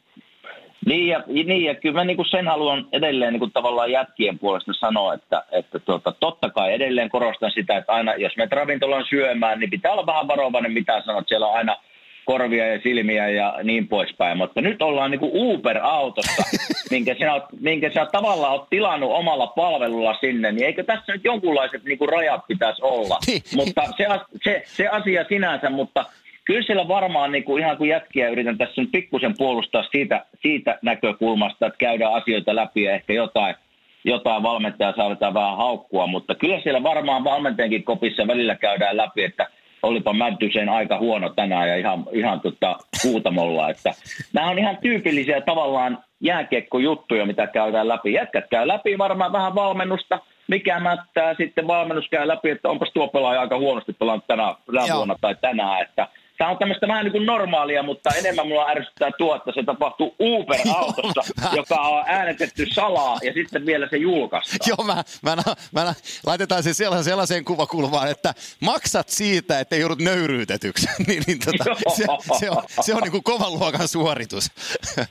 [0.85, 4.39] niin ja, niin ja kyllä mä niin kuin sen haluan edelleen niin kuin tavallaan jätkien
[4.39, 9.05] puolesta sanoa, että, että tuota, totta kai edelleen korostan sitä, että aina jos me ravintolaan
[9.09, 11.77] syömään, niin pitää olla vähän varovainen mitä sanot, siellä on aina
[12.25, 14.37] korvia ja silmiä ja niin poispäin.
[14.37, 16.43] Mutta nyt ollaan niin kuin Uber-autossa,
[16.91, 21.23] minkä sinä, oot, minkä sinä tavallaan olet tilannut omalla palvelulla sinne, niin eikö tässä nyt
[21.23, 23.17] jonkunlaiset niin kuin rajat pitäisi olla?
[23.27, 23.41] Niin.
[23.55, 24.05] mutta se,
[24.43, 26.05] se, se asia sinänsä, mutta
[26.45, 30.79] kyllä siellä varmaan niin kuin ihan kuin jätkiä yritän tässä nyt pikkusen puolustaa siitä, siitä
[30.81, 33.55] näkökulmasta, että käydään asioita läpi ja ehkä jotain,
[34.03, 39.47] jotain valmentajaa saadaan vähän haukkua, mutta kyllä siellä varmaan valmentajankin kopissa välillä käydään läpi, että
[39.83, 43.69] olipa Mäntyseen aika huono tänään ja ihan, ihan tota, kuutamolla.
[43.69, 43.91] Että
[44.33, 48.13] nämä on ihan tyypillisiä tavallaan jääkiekkojuttuja, mitä käydään läpi.
[48.13, 53.07] Jätkät käy läpi varmaan vähän valmennusta, mikä mättää, sitten valmennus käy läpi, että onpas tuo
[53.07, 56.07] pelaaja aika huonosti pelannut tänä, tänä vuonna tai tänään, että–
[56.41, 60.15] Tämä on tämmöistä vähän niin kuin normaalia, mutta enemmän mulla ärsyttää tuo, että se tapahtuu
[60.19, 64.59] Uber-autossa, joka on äänetetty salaa ja sitten vielä se julkaistaan.
[64.69, 65.93] Joo, mä, mä, mä, mä,
[66.25, 70.87] laitetaan se sellaiseen, sellaiseen kuvakulmaan, että maksat siitä, että joudut nöyryytetyksi.
[71.07, 71.63] niin, niin tota,
[71.95, 72.05] se,
[72.39, 74.51] se, on, se on niin kuin kovan luokan suoritus.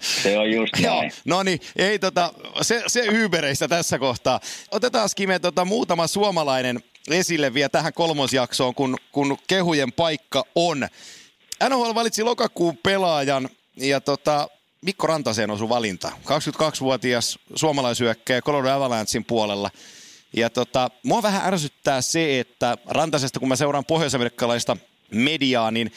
[0.01, 1.13] se on just näin.
[1.25, 4.41] no niin, ei tota, se, se Ubereistä tässä kohtaa.
[4.71, 10.89] Otetaan Kime tota, muutama suomalainen esille vielä tähän kolmosjaksoon, kun, kun kehujen paikka on.
[11.69, 14.49] NHL valitsi lokakuun pelaajan ja tota,
[14.83, 16.13] Mikko Rantaseen osui valinta.
[16.25, 19.71] 22-vuotias suomalaisyökkäjä Colorado Avalanchein puolella.
[20.37, 24.77] Ja tota, mua vähän ärsyttää se, että Rantasesta, kun mä seuraan pohjois-amerikkalaista
[25.11, 25.93] mediaa, niin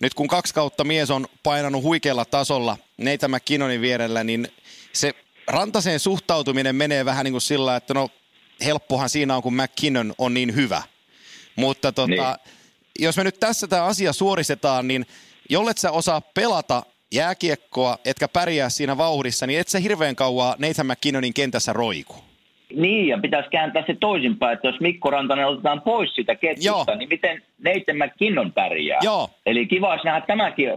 [0.00, 4.48] nyt kun kaksi kautta mies on painanut huikealla tasolla Neitä McKinnonin vierellä, niin
[4.92, 5.14] se
[5.46, 8.10] Rantaseen suhtautuminen menee vähän niin kuin sillä, että no
[8.64, 10.82] helppohan siinä on, kun McKinnon on niin hyvä.
[11.56, 12.55] Mutta tota, niin.
[12.98, 15.06] Jos me nyt tässä tämä asia suoristetaan, niin
[15.50, 16.82] jollet sä osaa pelata
[17.14, 22.14] jääkiekkoa, etkä pärjää siinä vauhdissa, niin et sä hirveän kauan Nathan McKinnonin kentässä roiku.
[22.74, 27.08] Niin, ja pitäisi kääntää se toisinpäin, että jos Mikko Rantanen otetaan pois sitä ketjusta, niin
[27.08, 29.00] miten Nathan McKinnon pärjää?
[29.02, 29.30] Joo.
[29.46, 30.70] Eli kiva olisi nähdä tämäkin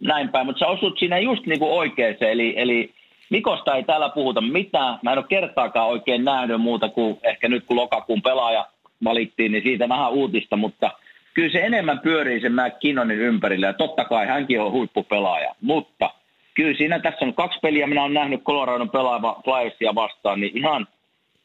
[0.00, 2.94] näin päin, mutta sä osut siinä just niin kuin oikeaan, eli, eli
[3.30, 4.98] Mikosta ei täällä puhuta mitään.
[5.02, 8.66] Mä en ole kertaakaan oikein nähnyt muuta kuin ehkä nyt kun lokakuun pelaaja
[9.04, 10.90] valittiin, niin siitä vähän uutista, mutta
[11.34, 16.10] kyllä se enemmän pyörii sen McKinnonin ympärillä ja totta kai hänkin on huippupelaaja, mutta
[16.54, 20.86] kyllä siinä tässä on kaksi peliä, minä olen nähnyt Coloradon pelaava Flyersia vastaan, niin ihan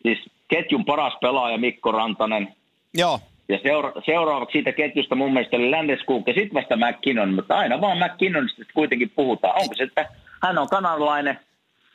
[0.01, 2.55] siis ketjun paras pelaaja Mikko Rantanen.
[2.93, 3.19] Joo.
[3.49, 7.81] Ja seura- seuraavaksi siitä ketjusta mun mielestä oli Landeskog ja sitten vasta McKinnon, mutta aina
[7.81, 9.61] vaan McKinnonista kuitenkin puhutaan.
[9.61, 10.05] Onko se, että
[10.43, 11.39] hän on kanadalainen,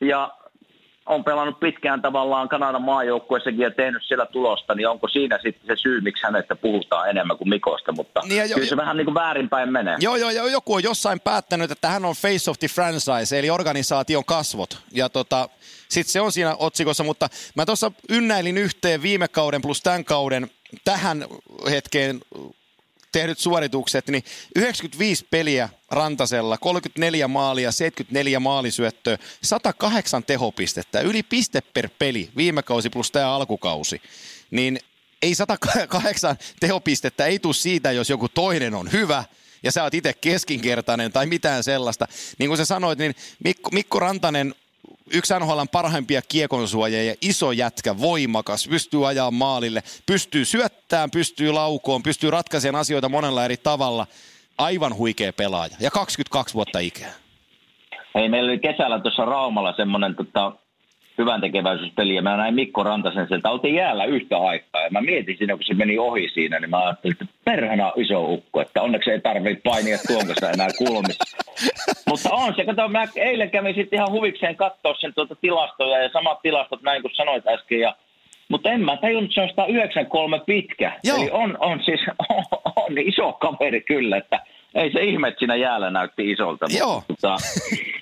[0.01, 0.31] ja
[1.07, 5.83] on pelannut pitkään tavallaan Kanadan maajoukkueessakin ja tehnyt siellä tulosta, niin onko siinä sitten se
[5.83, 9.05] syy, miksi hänestä puhutaan enemmän kuin Mikosta, mutta niin jo, kyllä se jo, vähän niin
[9.05, 9.97] kuin väärinpäin menee.
[10.01, 13.51] Joo, joo, joo, joku on jossain päättänyt, että hän on face of the franchise, eli
[13.51, 15.49] organisaation kasvot, ja tota,
[15.89, 20.51] sitten se on siinä otsikossa, mutta mä tuossa ynnäilin yhteen viime kauden plus tämän kauden
[20.85, 21.25] tähän
[21.71, 22.21] hetkeen
[23.15, 24.25] tehdyt suoritukset, niin
[24.57, 32.91] 95 peliä Rantasella, 34 maalia, 74 maalisyöttöä, 108 tehopistettä, yli piste per peli, viime kausi
[32.91, 34.03] plus tämä alkukausi.
[34.51, 34.79] Niin
[35.23, 39.25] ei 108 tehopistettä ei tule siitä, jos joku toinen on hyvä
[39.63, 42.09] ja sä oot itse keskinkertainen tai mitään sellaista.
[42.39, 44.55] Niin kuin sä sanoit, niin Mikko, Mikko Rantanen
[45.13, 52.31] yksi NHLn parhaimpia kiekonsuojia, iso jätkä, voimakas, pystyy ajaa maalille, pystyy syöttämään, pystyy laukoon, pystyy
[52.31, 54.07] ratkaisemaan asioita monella eri tavalla.
[54.59, 57.13] Aivan huikea pelaaja ja 22 vuotta ikää.
[58.15, 60.53] Hei, meillä oli kesällä tuossa Raumalla semmoinen tota,
[61.19, 65.39] hyvän tekeväisyyspeli ja mä näin Mikko Rantasen sieltä, oltiin jäällä yhtä aikaa ja mä mietin
[65.39, 69.11] siinä, kun se meni ohi siinä, niin mä ajattelin, että perhana iso ukko, että onneksi
[69.11, 71.25] ei tarvitse painia tuon kanssa enää kulmissa.
[72.09, 76.11] Mutta on se, kato, mä eilen kävin sitten ihan huvikseen katsoa sen tuota tilastoja ja
[76.13, 77.95] samat tilastot näin kuin sanoit äsken ja
[78.49, 80.93] mutta en mä tajunnut, että se on 193 pitkä.
[81.05, 81.17] Joo.
[81.17, 82.45] Eli on, on siis on,
[82.77, 84.41] on iso kaveri kyllä, että
[84.75, 86.67] ei se ihme, että siinä jäällä näytti isolta.
[86.79, 87.03] Joo.
[87.09, 87.37] Mutta,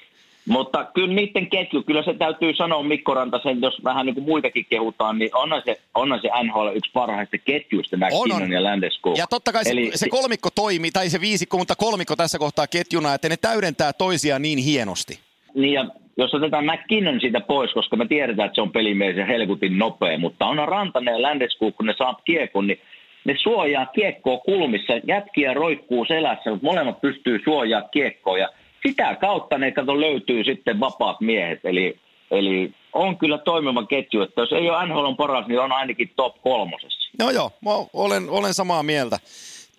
[0.49, 4.67] mutta kyllä niiden ketju, kyllä se täytyy sanoa Mikko Rantasen, jos vähän niin kuin muitakin
[4.71, 8.53] kehutaan, niin onhan se, onhan se NHL yksi parhaista ketjuista, nämä on, on.
[8.53, 9.19] ja Landeskog.
[9.19, 12.67] Ja totta kai Eli, se, se kolmikko toimii, tai se viisikko, mutta kolmikko tässä kohtaa
[12.67, 15.19] ketjuna, että ne täydentää toisiaan niin hienosti.
[15.55, 19.27] Niin ja jos otetaan McKinnon siitä pois, koska me tiedetään, että se on pelimies ja
[19.27, 22.81] helkutin nopea, mutta on Rantanen ja Landeskog, kun ne saa kiekon, niin
[23.25, 28.49] ne suojaa kiekkoa kulmissa, jätkiä roikkuu selässä, mutta molemmat pystyy suojaa kiekkoa ja
[28.87, 31.61] sitä kautta ne kato löytyy sitten vapaat miehet.
[31.65, 31.99] Eli,
[32.31, 36.43] eli on kyllä toimiva ketju, että jos ei ole NHL paras, niin on ainakin top
[36.43, 37.11] kolmosessa.
[37.19, 39.19] No joo, mä olen, olen samaa mieltä.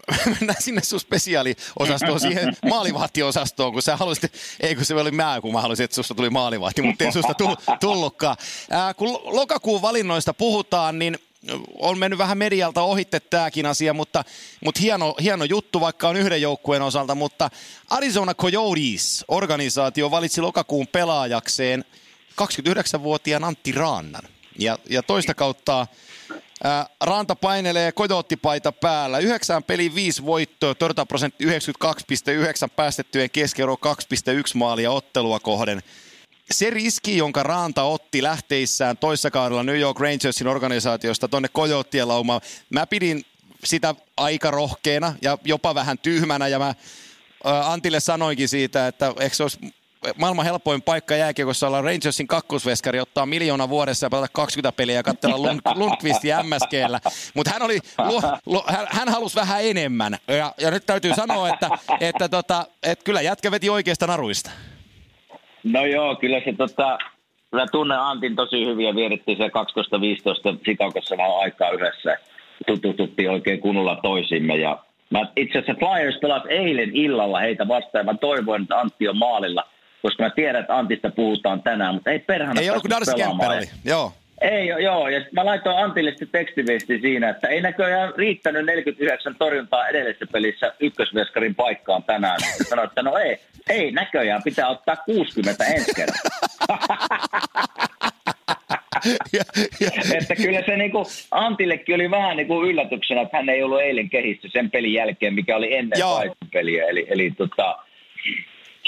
[0.39, 5.53] Mennään sinne sun spesiaaliosastoon, siihen maalivahtiosastoon, kun sä halusit, ei kun se oli mä, kun
[5.53, 7.33] mä halusin, että susta tuli maalivahti, mutta ei susta
[7.81, 8.37] tullutkaan.
[8.71, 11.17] Ää, kun lokakuun valinnoista puhutaan, niin
[11.79, 14.23] on mennyt vähän medialta ohitte tämäkin asia, mutta,
[14.65, 17.49] mutta hieno, hieno juttu, vaikka on yhden joukkueen osalta, mutta
[17.89, 21.85] Arizona Coyotes organisaatio valitsi lokakuun pelaajakseen
[22.41, 24.23] 29-vuotiaan Antti Raannan.
[24.59, 25.87] Ja, ja toista kautta
[26.63, 29.19] ää, Ranta painelee kodottipaita päällä.
[29.19, 31.51] Yhdeksän peli viisi voittoa, torjuntaprosentti 92,9,
[32.75, 33.79] päästettyjen keskiero 2,1
[34.53, 35.83] maalia ottelua kohden
[36.51, 42.41] se riski, jonka Raanta otti lähteissään toissa kaudella New York Rangersin organisaatiosta tuonne Kojottien laumaan,
[42.69, 43.25] mä pidin
[43.63, 46.75] sitä aika rohkeana ja jopa vähän tyhmänä ja mä
[47.43, 49.59] Antille sanoinkin siitä, että eikö se olisi
[50.17, 55.03] maailman helpoin paikka jääkiekossa olla Rangersin kakkosveskari, ottaa miljoona vuodessa ja pelata 20 peliä ja
[55.03, 56.99] katsella Lund, Lundqvistia MSGllä.
[57.33, 57.79] Mutta hän, oli,
[58.67, 60.17] hän, hän halusi vähän enemmän.
[60.27, 64.51] Ja, ja nyt täytyy sanoa, että, että, tota, että kyllä jätkä veti oikeista naruista.
[65.63, 66.97] No joo, kyllä se tota,
[67.51, 72.17] kyllä tunnen Antin tosi hyvin ja vierittiin se 12-15 Chicagossa vähän aikaa yhdessä.
[72.67, 78.13] Tutustuttiin oikein kunnolla toisimme ja mä itse asiassa Flyers pelasi eilen illalla heitä vastaan ja
[78.13, 79.63] mä toivoin, että Antti on maalilla,
[80.01, 83.51] koska mä tiedän, että Antista puhutaan tänään, mutta ei perhana Ei ollut kuin Darcy Kemper
[83.51, 84.11] oli, joo.
[84.41, 89.87] Ei, joo, ja mä laitoin Antille sitten tekstiviesti siinä, että ei näköjään riittänyt 49 torjuntaa
[89.87, 92.37] edellisessä pelissä ykkösveskarin paikkaan tänään.
[92.59, 96.19] Ja sanoin, että no ei, ei näköjään, pitää ottaa 60 ensi kerran.
[100.17, 104.47] että kyllä se niinku, Antillekin oli vähän niinku yllätyksenä, että hän ei ollut eilen kehissä
[104.51, 105.99] sen pelin jälkeen, mikä oli ennen
[106.53, 106.85] peliä.
[106.85, 107.79] Eli, eli tota,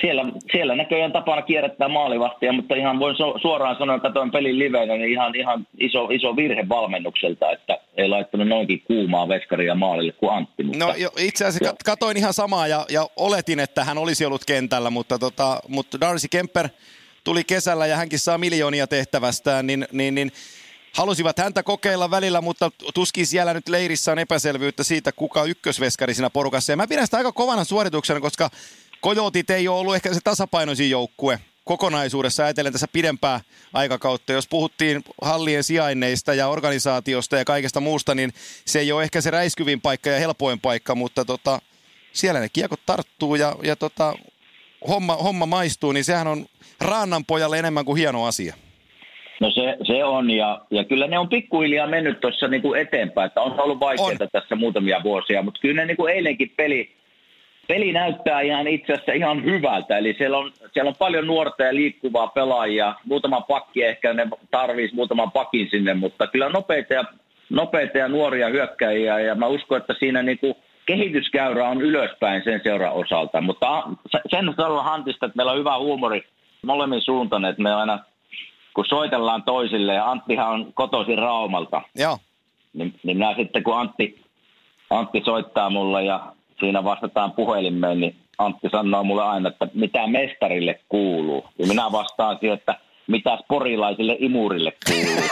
[0.01, 4.60] siellä, siellä näköjään tapana kierrättää maalivahtia, mutta ihan voin so, suoraan sanoa, että katsoin pelin
[4.60, 10.12] liveenä, niin ihan, ihan iso, iso virhe valmennukselta, että ei laittanut noinkin kuumaa veskaria maalille
[10.12, 10.63] kuin Antti.
[10.63, 10.86] Mutta...
[10.86, 11.75] No jo, itse asiassa jo.
[11.86, 16.27] katoin ihan samaa ja, ja oletin, että hän olisi ollut kentällä, mutta, tota, mutta Darcy
[16.31, 16.69] Kemper
[17.23, 20.31] tuli kesällä ja hänkin saa miljoonia tehtävästään, niin, niin, niin
[20.95, 26.29] halusivat häntä kokeilla välillä, mutta tuskin siellä nyt leirissä on epäselvyyttä siitä, kuka ykkösveskari siinä
[26.29, 26.71] porukassa.
[26.71, 28.49] Ja mä pidän sitä aika kovana suorituksena, koska
[29.05, 33.39] Kojotit ei ole ollut ehkä se tasapainoisin joukkue kokonaisuudessa ajatellen tässä pidempää
[33.73, 34.33] aikakautta.
[34.33, 38.31] Jos puhuttiin hallien sijainneista ja organisaatiosta ja kaikesta muusta, niin
[38.65, 41.59] se ei ole ehkä se räiskyvin paikka ja helpoin paikka, mutta tota,
[42.11, 44.13] siellä ne kiekot tarttuu ja, ja tota,
[44.87, 46.45] homma, homma maistuu, niin sehän on
[46.81, 48.55] Raannan pojalle enemmän kuin hieno asia.
[49.39, 53.41] No se, se on, ja, ja kyllä ne on pikkuhiljaa mennyt tuossa niinku eteenpäin, että
[53.41, 54.29] on ollut vaikeaa on.
[54.31, 56.95] tässä muutamia vuosia, mutta kyllä ne niinku eilenkin peli,
[57.67, 59.97] peli näyttää ihan itse asiassa ihan hyvältä.
[59.97, 62.95] Eli siellä on, siellä on paljon nuorta ja liikkuvaa pelaajia.
[63.05, 67.03] Muutama pakki ehkä ne tarvitsisi muutaman pakin sinne, mutta kyllä nopeita ja,
[67.49, 69.19] nopeita ja nuoria hyökkäjiä.
[69.19, 73.41] Ja mä uskon, että siinä niinku kehityskäyrä on ylöspäin sen seuran osalta.
[73.41, 73.83] Mutta
[74.29, 76.23] sen sanon Hantista, että meillä on hyvä huumori
[76.65, 77.99] molemmin suuntaan, että me aina
[78.73, 81.81] kun soitellaan toisille, ja Anttihan on kotoisin Raumalta.
[81.95, 82.17] Joo
[82.73, 84.21] Niin, niin minä sitten kun Antti,
[84.89, 90.79] Antti soittaa mulle ja siinä vastataan puhelimeen, niin Antti sanoo mulle aina, että mitä mestarille
[90.89, 91.45] kuuluu.
[91.60, 92.75] Ja minä vastaan siihen, että
[93.08, 95.29] mitä porilaisille imurille kuuluu.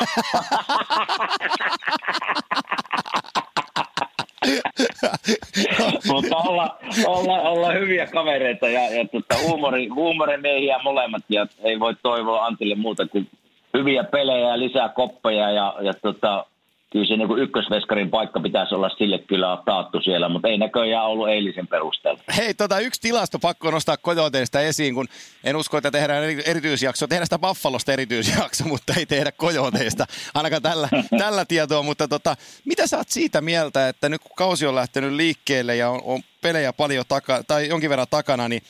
[6.07, 11.95] Mutta olla, olla, olla, hyviä kavereita ja, ja tota, huumori, huumorimiehiä molemmat ja ei voi
[12.03, 13.27] toivoa Antille muuta kuin
[13.73, 16.45] hyviä pelejä ja lisää koppeja ja, ja tota,
[16.93, 21.29] kyllä se niin ykkösveskarin paikka pitäisi olla sille kyllä taattu siellä, mutta ei näköjään ollut
[21.29, 22.19] eilisen perusteella.
[22.37, 25.07] Hei, tota, yksi tilasto pakko nostaa kojoteista esiin, kun
[25.43, 27.07] en usko, että tehdään erityisjakso.
[27.07, 30.89] Tehdään sitä Buffalosta erityisjakso, mutta ei tehdä kojoteista, ainakaan tällä,
[31.23, 31.83] tällä tietoa.
[31.83, 32.35] Mutta tota,
[32.65, 36.21] mitä sä oot siitä mieltä, että nyt kun kausi on lähtenyt liikkeelle ja on, on
[36.41, 38.61] pelejä paljon taka, tai jonkin verran takana, niin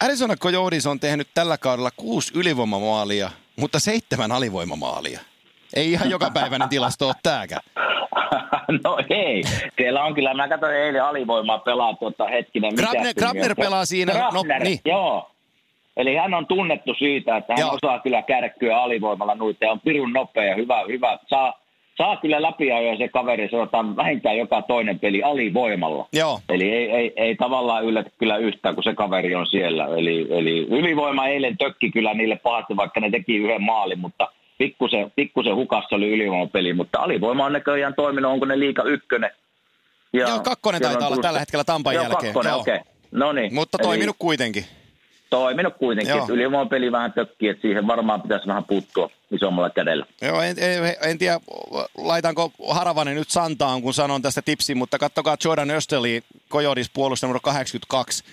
[0.00, 5.20] Arizona Coyotes on tehnyt tällä kaudella kuusi ylivoimamaalia, mutta seitsemän alivoimamaalia.
[5.76, 7.62] Ei ihan jokapäiväinen tilasto ole tääkään.
[8.84, 9.42] No ei.
[9.76, 12.74] Siellä on kyllä, mä katsoin eilen alivoimaa pelaa tuota hetkinen.
[12.74, 14.12] Grabner, Grabner pelaa siinä.
[14.12, 14.80] No, Grabner, no, niin.
[14.84, 15.30] joo.
[15.96, 17.78] Eli hän on tunnettu siitä, että hän joo.
[17.82, 21.18] osaa kyllä kärkkyä alivoimalla nuita ja on pirun nopea ja hyvä, hyvä.
[21.26, 21.60] Saa,
[21.98, 26.08] saa kyllä läpi ja se kaveri sanotaan vähintään joka toinen peli alivoimalla.
[26.12, 26.40] Joo.
[26.48, 29.84] Eli ei, ei, ei tavallaan yllätä kyllä yhtään, kun se kaveri on siellä.
[29.84, 34.28] Eli, eli ylivoima eilen tökki kyllä niille pahasti, vaikka ne teki yhden maalin, mutta–
[34.58, 39.30] pikkusen, pikkusen hukassa oli ylivoimapeli, mutta alivoima on näköjään toiminut, onko ne liika ykkönen.
[40.12, 42.32] Ja Joo, kakkonen taitaa olla tällä hetkellä Tampan Joo, jälkeen.
[42.32, 42.76] Kakkonen, Joo, okei.
[42.76, 42.92] Okay.
[43.10, 43.54] No niin.
[43.54, 44.64] Mutta toiminut Eli, kuitenkin.
[45.30, 50.06] Toiminut kuitenkin, että ylivoimapeli vähän tökkii, että siihen varmaan pitäisi vähän puuttua isommalla kädellä.
[50.22, 51.40] Joo, en, en, en tiedä,
[51.96, 57.40] laitanko Haravanen nyt santaan, kun sanon tästä tipsin, mutta kattokaa Jordan Österli, Kojodis puolusta numero
[57.40, 58.24] 82.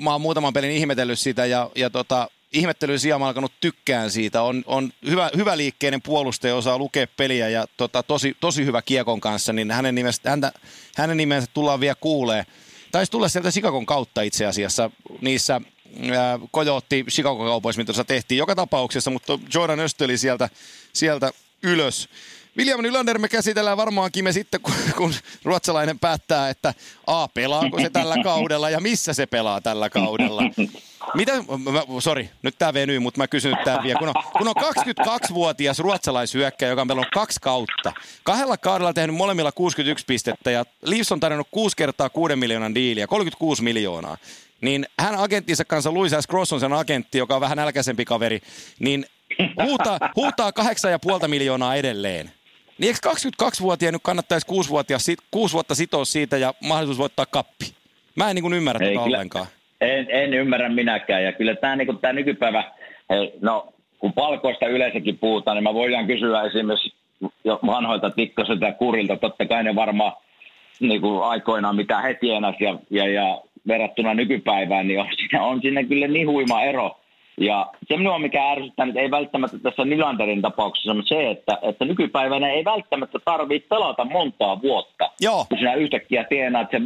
[0.00, 4.42] Mä oon muutaman pelin ihmetellyt sitä ja, ja tota, ihmettelyn sijaan alkanut tykkään siitä.
[4.42, 9.20] On, on hyvä, hyvä liikkeinen puolustaja, osaa lukea peliä ja tota, tosi, tosi hyvä kiekon
[9.20, 10.52] kanssa, niin hänen, nimestä, häntä,
[10.96, 12.46] hänen nimensä tullaan vielä kuulee.
[12.92, 14.90] Taisi tulla sieltä Chicagon kautta itse asiassa
[15.20, 15.60] niissä
[16.50, 20.48] Kojootti Chicago-kaupoissa, mitä tuossa tehtiin joka tapauksessa, mutta Jordan Östeli sieltä,
[20.92, 21.32] sieltä
[21.62, 22.08] ylös.
[22.58, 26.74] William Nylander me käsitellään varmaankin me sitten, kun, kun ruotsalainen päättää, että
[27.06, 30.42] A, pelaako se tällä kaudella ja missä se pelaa tällä kaudella.
[31.14, 31.32] Mitä,
[31.98, 33.98] sori, nyt tämä venyy, mutta mä kysyn tämän vielä.
[33.98, 37.92] Kun on, kun on 22-vuotias ruotsalaishyökkäjä, joka on pelannut kaksi kautta,
[38.22, 43.06] kahdella kaudella tehnyt molemmilla 61 pistettä ja Leafs on tarjonnut kuusi kertaa 6 miljoonan diiliä,
[43.06, 44.16] 36 miljoonaa,
[44.60, 46.28] niin hän agenttinsa kanssa, Louis S.
[46.28, 48.40] Cross on sen agentti, joka on vähän nälkäisempi kaveri,
[48.78, 49.06] niin
[49.62, 50.52] huutaa, huutaa
[51.22, 52.32] 8,5 miljoonaa edelleen.
[52.78, 57.64] Niin eikö 22-vuotiaan nyt kannattaisi 6, sit, 6 vuotta sitoa siitä ja mahdollisuus voittaa kappi?
[58.16, 59.46] Mä en niin kuin ymmärrä tätä ollenkaan.
[59.80, 61.24] En, en ymmärrä minäkään.
[61.24, 62.64] Ja kyllä tämä, niin tämä nykypäivä,
[63.10, 66.94] hei, no kun palkoista yleensäkin puhutaan, niin mä voidaan kysyä esimerkiksi
[67.44, 69.16] jo vanhoilta tikkosilta ja kurilta.
[69.16, 70.12] Totta kai ne varmaan
[70.80, 75.60] niin kuin aikoinaan mitä he tienasi ja, ja, ja verrattuna nykypäivään, niin on siinä, on
[75.62, 76.98] siinä kyllä niin huima ero.
[77.42, 81.84] Ja se minua mikä ärsyttää nyt ei välttämättä tässä Nylanderin tapauksessa, mutta se, että, että
[81.84, 85.46] nykypäivänä ei välttämättä tarvitse pelata montaa vuotta, Joo.
[85.48, 86.84] kun sinä yhtäkkiä tienaat sen 5-7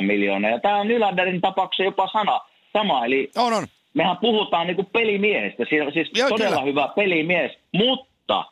[0.00, 0.50] miljoonaa.
[0.50, 2.40] Ja tämä on Nylanderin tapauksessa jopa sana,
[2.72, 3.66] sama, eli on, on.
[3.94, 6.70] mehän puhutaan niin pelimiehestä, siis, siis Joo, todella kyllä.
[6.70, 8.44] hyvä pelimies, mutta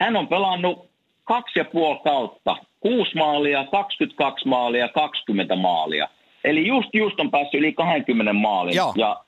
[0.00, 0.90] hän on pelannut
[1.24, 6.08] kaksi ja puoli kautta, kuusi maalia, 22 maalia, 20 maalia.
[6.44, 8.76] Eli just just on päässyt yli 20 maalin.
[8.76, 8.92] Joo.
[8.96, 9.24] Ja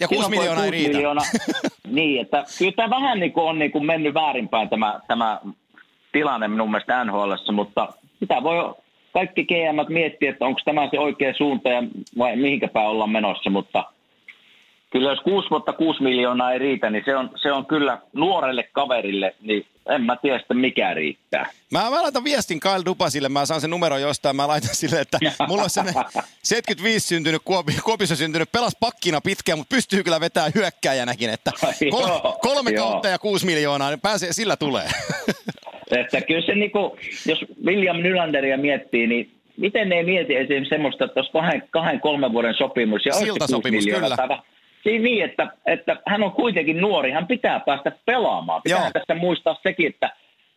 [0.00, 0.92] ja 6 miljoonaa ei riitä.
[0.92, 1.22] Miljoona,
[1.88, 5.40] niin, että kyllä tämä vähän niin kuin on niin kuin mennyt väärinpäin tämä, tämä
[6.12, 7.88] tilanne minun mielestä NHL, mutta
[8.18, 8.74] sitä voi
[9.12, 11.82] kaikki GM miettiä, että onko tämä se oikea suunta ja
[12.18, 13.84] vai mihinkäpä ollaan menossa, mutta
[14.96, 18.68] kyllä jos 6 vuotta 6 miljoonaa ei riitä, niin se on, se on kyllä nuorelle
[18.72, 21.50] kaverille, niin en mä tiedä sitten mikä riittää.
[21.70, 25.18] Mä, mä laitan viestin Kyle Dupasille, mä saan sen numero jostain, mä laitan sille, että
[25.48, 26.04] mulla on sellainen
[26.42, 31.50] 75 syntynyt, Kuopi, Kuopissa syntynyt, pelas pakkina pitkään, mutta pystyy kyllä vetämään hyökkäjänäkin, että
[31.90, 32.88] kol, kolme joo.
[32.88, 34.88] kautta ja kuusi miljoonaa, niin pääsee, sillä tulee.
[36.00, 41.04] että kyllä se niinku, jos William Nylanderia miettii, niin miten ne ei mieti esimerkiksi semmoista,
[41.04, 44.16] että olisi kahden, kahden kolmen vuoden sopimus ja Siltasopimus, kyllä.
[44.16, 44.28] Tai,
[44.86, 48.62] Siinä niin, että, että hän on kuitenkin nuori, hän pitää päästä pelaamaan.
[48.62, 48.90] Pitää Joo.
[48.92, 50.10] tässä muistaa sekin, että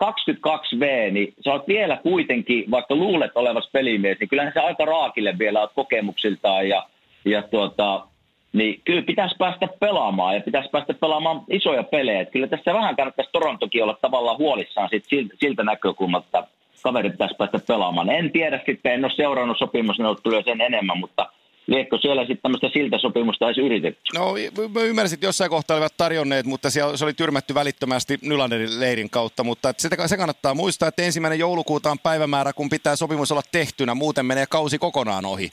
[0.03, 5.39] 22V, niin sä oot vielä kuitenkin, vaikka luulet olevas pelimies, niin kyllähän se aika raakille
[5.39, 6.83] vielä oot kokemuksiltaan ja,
[7.25, 8.05] ja tuota,
[8.53, 12.21] niin kyllä pitäisi päästä pelaamaan ja pitäisi päästä pelaamaan isoja pelejä.
[12.21, 16.47] Että kyllä tässä vähän kannattaisi Torontokin olla tavallaan huolissaan sit siltä, siltä näkökulmasta,
[16.83, 18.09] kaveri pitäisi päästä pelaamaan.
[18.09, 21.29] En tiedä sitten, en ole seurannut sopimusneuvotteluja sen enemmän, mutta
[21.69, 24.01] liekko siellä sitten tämmöistä siltasopimusta edes yritetty?
[24.13, 24.33] No
[24.73, 29.09] mä ymmärsin, että jossain kohtaa olivat tarjonneet, mutta siellä, se oli tyrmätty välittömästi Nylanderin leirin
[29.09, 33.41] kautta, mutta sitä, se kannattaa muistaa, että ensimmäinen joulukuuta on päivämäärä, kun pitää sopimus olla
[33.51, 35.51] tehtynä, muuten menee kausi kokonaan ohi.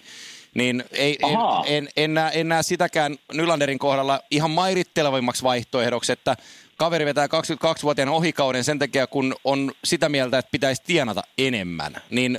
[0.55, 6.37] Niin ei, en, en, en, näe, en näe sitäkään Nylanderin kohdalla ihan mairittelevimmaksi vaihtoehdoksi, että
[6.77, 11.93] kaveri vetää 22-vuotiaan ohikauden sen takia, kun on sitä mieltä, että pitäisi tienata enemmän.
[12.11, 12.39] Niin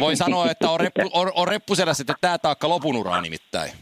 [0.00, 3.72] voi sanoa, että on, reppu, on, on reppuselässä, että tämä taakka lopun uraa nimittäin.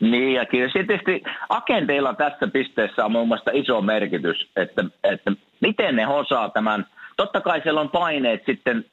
[0.00, 5.96] Niin, ja kyllä tietysti agenteilla tässä pisteessä on muun muassa iso merkitys, että, että miten
[5.96, 6.86] ne osaa tämän.
[7.16, 8.84] Totta kai siellä on paineet sitten,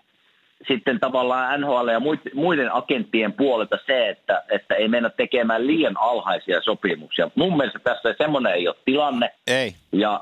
[0.68, 2.02] sitten tavallaan NHL ja
[2.34, 7.32] muiden agenttien puolelta se, että, että ei mennä tekemään liian alhaisia sopimuksia.
[7.36, 9.30] Mun mielestä tässä semmoinen ei ole tilanne.
[9.48, 9.76] Ei.
[9.92, 10.22] Ja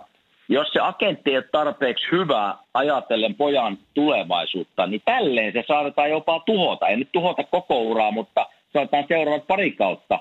[0.50, 6.40] jos se agentti ei ole tarpeeksi hyvä ajatellen pojan tulevaisuutta, niin tälleen se saadaan jopa
[6.46, 6.88] tuhota.
[6.88, 10.20] Ei nyt tuhota koko uraa, mutta saadaan seuraavat pari kautta.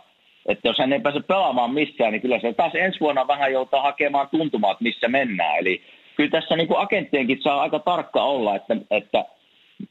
[0.49, 3.83] Että jos hän ei pääse pelaamaan missään, niin kyllä se taas ensi vuonna vähän joutaa
[3.83, 5.59] hakemaan tuntumaan, että missä mennään.
[5.59, 5.83] Eli
[6.17, 9.25] kyllä tässä niin kuin agenttienkin saa aika tarkka olla, että, että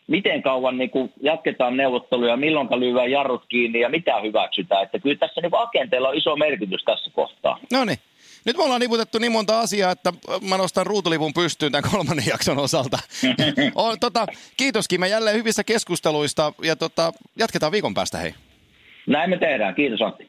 [0.07, 4.83] miten kauan niin kuin jatketaan neuvotteluja, milloin lyödään jarrut kiinni ja mitä hyväksytään.
[4.83, 7.59] Että kyllä tässä niin agenteilla on iso merkitys tässä kohtaa.
[7.71, 7.97] No niin.
[8.45, 10.13] Nyt me ollaan niputettu niin monta asiaa, että
[10.49, 12.99] mä nostan ruutulipun pystyyn tämän kolmannen jakson osalta.
[13.75, 14.25] on, tota,
[14.57, 18.33] kiitoskin me jälleen hyvissä keskusteluista ja tota, jatketaan viikon päästä hei.
[19.07, 19.75] Näin me tehdään.
[19.75, 20.25] Kiitos Antti.